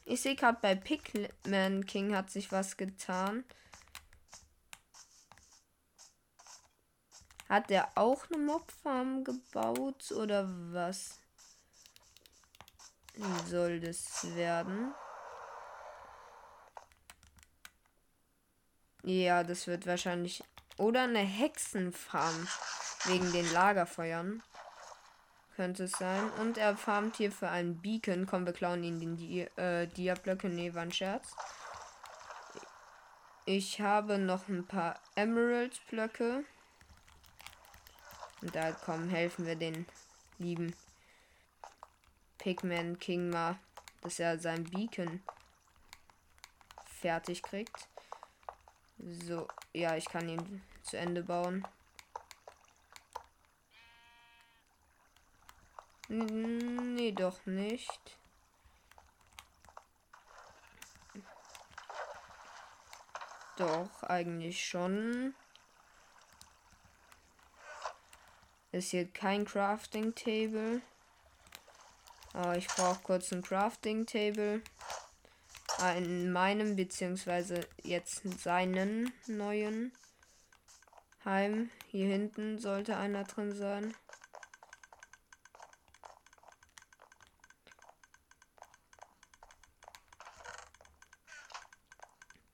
ich 0.07 0.21
sehe 0.21 0.35
gerade 0.35 0.57
bei 0.61 0.75
Pigman 0.75 1.85
King 1.85 2.15
hat 2.15 2.29
sich 2.29 2.51
was 2.51 2.77
getan. 2.77 3.43
Hat 7.49 7.69
der 7.69 7.97
auch 7.97 8.25
eine 8.29 8.43
Mobfarm 8.43 9.23
gebaut 9.23 10.11
oder 10.11 10.49
was? 10.73 11.19
Wie 13.13 13.49
soll 13.49 13.79
das 13.79 14.35
werden? 14.35 14.93
Ja, 19.03 19.43
das 19.43 19.67
wird 19.67 19.87
wahrscheinlich 19.87 20.43
oder 20.77 21.03
eine 21.03 21.19
Hexenfarm. 21.19 22.47
Wegen 23.05 23.31
den 23.31 23.49
Lagerfeuern. 23.53 24.43
Könnte 25.57 25.85
es 25.85 25.91
sein. 25.93 26.29
Und 26.39 26.59
er 26.59 26.77
farmt 26.77 27.17
hier 27.17 27.31
für 27.31 27.49
einen 27.49 27.81
Beacon. 27.81 28.27
Komm, 28.27 28.45
wir 28.45 28.53
klauen 28.53 28.83
ihn 28.83 28.99
den 28.99 29.17
Di 29.17 29.41
äh, 29.41 29.87
Dia-Blöcke. 29.87 30.49
Nee, 30.49 30.75
war 30.75 30.83
ein 30.83 30.91
Scherz. 30.91 31.35
ich 33.45 33.81
habe 33.81 34.19
noch 34.19 34.47
ein 34.49 34.67
paar 34.67 34.99
Emerald-Blöcke. 35.15 36.45
Und 38.41 38.55
da 38.55 38.71
kommen, 38.71 39.09
helfen 39.09 39.47
wir 39.47 39.55
den 39.55 39.87
lieben 40.37 40.75
Pigman 42.37 42.99
King 42.99 43.31
mal, 43.31 43.57
dass 44.01 44.19
er 44.19 44.37
sein 44.37 44.63
Beacon 44.65 45.23
fertig 47.01 47.41
kriegt. 47.41 47.87
So, 48.99 49.47
ja, 49.73 49.95
ich 49.95 50.05
kann 50.05 50.29
ihn 50.29 50.61
zu 50.83 50.97
Ende 50.97 51.23
bauen. 51.23 51.67
Nee, 56.09 57.11
doch 57.11 57.45
nicht. 57.45 58.17
Doch, 63.57 64.03
eigentlich 64.03 64.65
schon. 64.65 65.33
Ist 68.71 68.91
hier 68.91 69.07
kein 69.11 69.45
Crafting 69.45 70.13
Table. 70.13 70.81
Aber 72.33 72.55
ich 72.55 72.67
brauche 72.67 73.01
kurz 73.01 73.33
ein 73.33 73.41
Crafting 73.41 74.05
Table. 74.05 74.61
Ah, 75.79 75.91
in 75.93 76.31
meinem, 76.31 76.75
beziehungsweise 76.75 77.67
jetzt 77.83 78.21
seinen 78.39 79.11
neuen 79.25 79.91
Heim. 81.25 81.69
Hier 81.87 82.07
hinten 82.07 82.59
sollte 82.59 82.95
einer 82.95 83.23
drin 83.23 83.53
sein. 83.53 83.95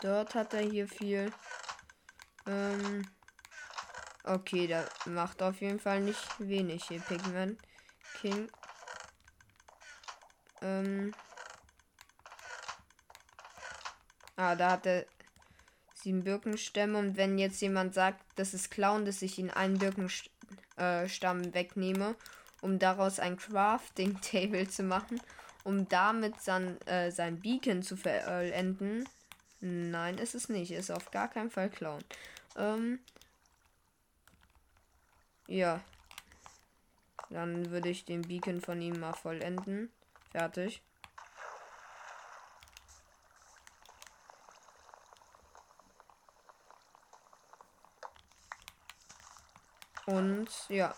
Dort 0.04 0.36
hat 0.36 0.54
er 0.54 0.60
hier 0.60 0.86
viel. 0.86 1.32
Ähm, 2.46 3.08
okay, 4.26 4.68
da 4.68 4.84
macht 5.06 5.42
auf 5.42 5.62
jeden 5.62 5.80
Fall 5.80 6.02
nicht 6.02 6.20
wenig 6.40 6.84
hier 6.90 7.00
Pigment 7.00 7.58
King. 8.20 8.52
Ähm, 10.62 11.14
ah, 14.36 14.56
da 14.56 14.72
hat 14.72 14.86
er 14.88 15.06
sieben 15.94 16.26
Birkenstämme 16.26 16.98
und 16.98 17.16
wenn 17.16 17.38
jetzt 17.38 17.62
jemand 17.62 17.94
sagt, 17.94 18.26
das 18.36 18.54
ist 18.54 18.72
Clown, 18.72 19.06
dass 19.06 19.22
ich 19.22 19.38
ihn 19.38 19.52
einen 19.52 19.80
Birkenstamm 19.80 21.42
äh, 21.44 21.54
wegnehme, 21.54 22.18
um 22.60 22.78
daraus 22.78 23.22
ein 23.22 23.38
Crafting 23.38 24.20
Table 24.22 24.68
zu 24.68 24.84
machen, 24.84 25.22
um 25.64 25.88
damit 25.88 26.36
dann 26.44 26.78
äh, 26.82 27.10
sein 27.10 27.40
Beacon 27.40 27.84
zu 27.84 27.96
vollenden, 27.96 29.08
Nein, 29.66 30.18
ist 30.18 30.36
es 30.36 30.50
nicht. 30.50 30.72
Ist 30.72 30.92
auf 30.92 31.10
gar 31.10 31.30
keinen 31.30 31.50
Fall 31.50 31.70
klauen. 31.70 32.04
Ähm, 32.58 33.00
ja. 35.48 35.80
Dann 37.30 37.72
würde 37.72 37.88
ich 37.88 38.04
den 38.04 38.24
Beacon 38.24 38.60
von 38.60 38.82
ihm 38.82 39.00
mal 39.00 39.14
vollenden. 39.14 39.90
Fertig. 40.34 40.82
Und 50.06 50.50
ja. 50.68 50.94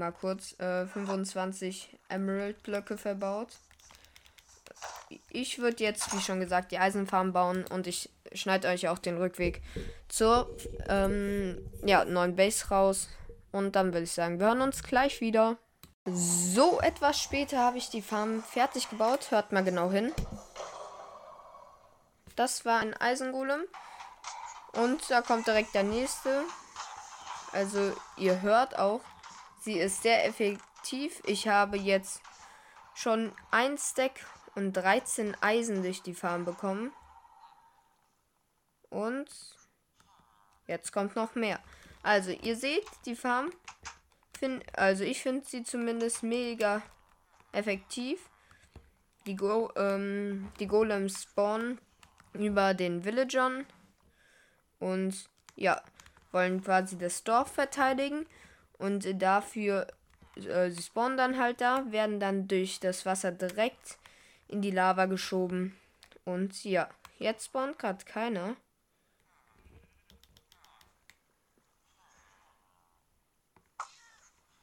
Mal 0.00 0.12
kurz 0.12 0.58
äh, 0.58 0.86
25 0.86 1.96
Emerald 2.08 2.62
Blöcke 2.64 2.98
verbaut 2.98 3.48
ich 5.30 5.58
würde 5.58 5.82
jetzt, 5.82 6.12
wie 6.14 6.20
schon 6.20 6.40
gesagt, 6.40 6.72
die 6.72 6.78
Eisenfarm 6.78 7.32
bauen 7.32 7.64
und 7.70 7.86
ich 7.86 8.10
schneide 8.32 8.68
euch 8.68 8.88
auch 8.88 8.98
den 8.98 9.16
Rückweg 9.16 9.62
zur 10.08 10.56
ähm, 10.88 11.58
ja, 11.84 12.04
neuen 12.04 12.36
Base 12.36 12.68
raus. 12.68 13.08
Und 13.52 13.74
dann 13.74 13.92
würde 13.92 14.04
ich 14.04 14.12
sagen, 14.12 14.38
wir 14.38 14.46
hören 14.46 14.60
uns 14.60 14.82
gleich 14.82 15.20
wieder. 15.20 15.56
So 16.06 16.80
etwas 16.80 17.20
später 17.20 17.58
habe 17.58 17.78
ich 17.78 17.90
die 17.90 18.02
Farm 18.02 18.42
fertig 18.42 18.88
gebaut. 18.88 19.30
Hört 19.30 19.52
mal 19.52 19.64
genau 19.64 19.90
hin. 19.90 20.12
Das 22.36 22.64
war 22.64 22.78
ein 22.78 22.94
Eisengolem. 22.94 23.62
Und 24.72 25.10
da 25.10 25.20
kommt 25.20 25.48
direkt 25.48 25.74
der 25.74 25.82
nächste. 25.82 26.44
Also 27.52 27.92
ihr 28.16 28.40
hört 28.40 28.78
auch, 28.78 29.00
sie 29.60 29.78
ist 29.78 30.02
sehr 30.02 30.26
effektiv. 30.26 31.22
Ich 31.26 31.48
habe 31.48 31.76
jetzt 31.76 32.20
schon 32.94 33.32
ein 33.50 33.78
Stack 33.78 34.20
und 34.54 34.72
13 34.72 35.36
Eisen 35.40 35.82
durch 35.82 36.02
die 36.02 36.14
Farm 36.14 36.44
bekommen. 36.44 36.92
Und 38.88 39.28
jetzt 40.66 40.92
kommt 40.92 41.14
noch 41.14 41.34
mehr. 41.34 41.60
Also, 42.02 42.30
ihr 42.30 42.56
seht, 42.56 42.84
die 43.06 43.14
Farm, 43.14 43.50
find, 44.38 44.64
also 44.76 45.04
ich 45.04 45.22
finde 45.22 45.46
sie 45.46 45.62
zumindest 45.62 46.22
mega 46.22 46.82
effektiv. 47.52 48.28
Die, 49.26 49.36
Go, 49.36 49.70
ähm, 49.76 50.50
die 50.58 50.66
Golems 50.66 51.22
spawnen 51.22 51.78
über 52.32 52.74
den 52.74 53.04
Villagern 53.04 53.66
und 54.78 55.28
ja, 55.56 55.82
wollen 56.32 56.62
quasi 56.64 56.96
das 56.96 57.22
Dorf 57.22 57.52
verteidigen 57.52 58.26
und 58.80 59.22
dafür, 59.22 59.86
äh, 60.36 60.70
sie 60.70 60.82
spawnen 60.82 61.16
dann 61.16 61.38
halt 61.38 61.60
da, 61.60 61.84
werden 61.92 62.18
dann 62.18 62.48
durch 62.48 62.80
das 62.80 63.04
Wasser 63.04 63.30
direkt 63.30 63.98
in 64.48 64.62
die 64.62 64.70
Lava 64.70 65.06
geschoben. 65.06 65.78
Und 66.24 66.64
ja, 66.64 66.88
jetzt 67.18 67.46
spawnt 67.46 67.78
gerade 67.78 68.04
keiner. 68.04 68.56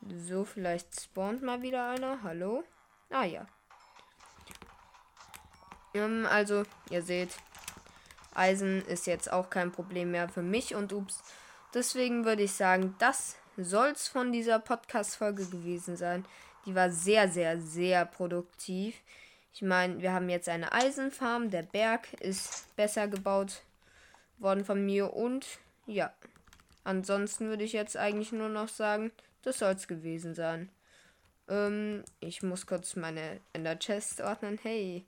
So, 0.10 0.45
vielleicht 0.45 0.99
spawnt 0.99 1.43
mal 1.43 1.62
wieder 1.62 1.89
einer. 1.89 2.23
Hallo? 2.23 2.63
Ah 3.10 3.25
ja. 3.25 3.45
Ähm, 5.93 6.25
also, 6.30 6.63
ihr 6.89 7.03
seht, 7.03 7.30
Eisen 8.34 8.84
ist 8.86 9.06
jetzt 9.06 9.32
auch 9.32 9.49
kein 9.49 9.71
Problem 9.71 10.12
mehr 10.12 10.27
für 10.30 10.41
mich 10.41 10.73
und 10.73 10.91
ups. 10.93 11.23
Deswegen 11.73 12.25
würde 12.25 12.43
ich 12.43 12.53
sagen, 12.53 12.95
das 12.99 13.36
soll's 13.58 14.08
von 14.08 14.32
dieser 14.32 14.60
Podcast-Folge 14.60 15.46
gewesen 15.46 15.98
sein. 15.98 16.26
Die 16.65 16.76
war 16.76 16.91
sehr, 16.91 17.30
sehr, 17.30 17.60
sehr 17.60 18.06
produktiv. 18.06 18.96
Ich 19.54 19.62
meine, 19.62 20.02
wir 20.02 20.13
haben 20.13 20.30
jetzt 20.30 20.50
eine 20.50 20.72
Eisenfarm. 20.72 21.50
Der 21.50 21.63
Berg 21.63 22.13
ist 22.20 22.76
besser 22.76 23.08
gebaut 23.08 23.63
worden 24.38 24.63
von 24.63 24.86
mir. 24.86 25.13
Und 25.13 25.48
ja, 25.86 26.13
ansonsten 26.84 27.50
würde 27.50 27.63
ich 27.63 27.74
jetzt 27.74 27.98
eigentlich 27.98 28.32
nur 28.32 28.50
noch 28.50 28.67
sagen, 28.67 29.12
das 29.41 29.60
soll 29.60 29.74
es 29.74 29.88
gewesen 29.88 30.36
sein. 30.36 30.70
Ähm, 31.48 32.04
ich 32.20 32.43
muss 32.43 32.67
kurz 32.67 32.96
meine 32.96 33.39
Ender 33.54 33.80
Chest 33.80 34.22
ordnen. 34.22 34.60
Hey. 34.62 35.06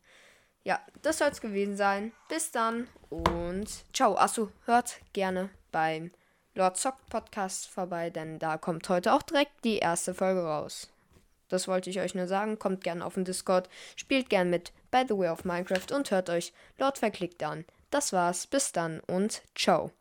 Ja, 0.64 0.80
das 1.02 1.20
soll 1.20 1.30
es 1.30 1.42
gewesen 1.42 1.78
sein. 1.78 2.12
Bis 2.28 2.52
dann 2.52 2.88
und 3.10 3.68
ciao. 3.94 4.18
Achso, 4.18 4.52
hört 4.66 5.00
gerne 5.14 5.50
beim 5.72 6.12
Lord 6.56 6.78
Sock 6.78 6.96
Podcast 7.10 7.68
vorbei, 7.68 8.10
denn 8.10 8.40
da 8.40 8.58
kommt 8.58 8.90
heute 8.90 9.14
auch 9.14 9.22
direkt 9.22 9.64
die 9.64 9.78
erste 9.78 10.14
Folge 10.14 10.44
raus. 10.44 10.90
Das 11.50 11.68
wollte 11.68 11.90
ich 11.90 12.00
euch 12.00 12.16
nur 12.16 12.28
sagen. 12.28 12.60
Kommt 12.60 12.84
gern 12.84 13.02
auf 13.02 13.16
den 13.16 13.26
Discord, 13.26 13.70
spielt 13.96 14.30
gern 14.30 14.50
mit 14.50 14.72
By 14.92 15.04
the 15.08 15.18
Way 15.18 15.30
of 15.30 15.46
Minecraft 15.46 15.94
und 15.94 16.12
hört 16.12 16.30
euch 16.30 16.54
Lord 16.78 16.98
Verklickt 16.98 17.44
an. 17.44 17.66
Das 17.90 18.14
war's, 18.14 18.48
bis 18.48 18.72
dann 18.72 19.00
und 19.02 19.42
ciao. 19.56 19.92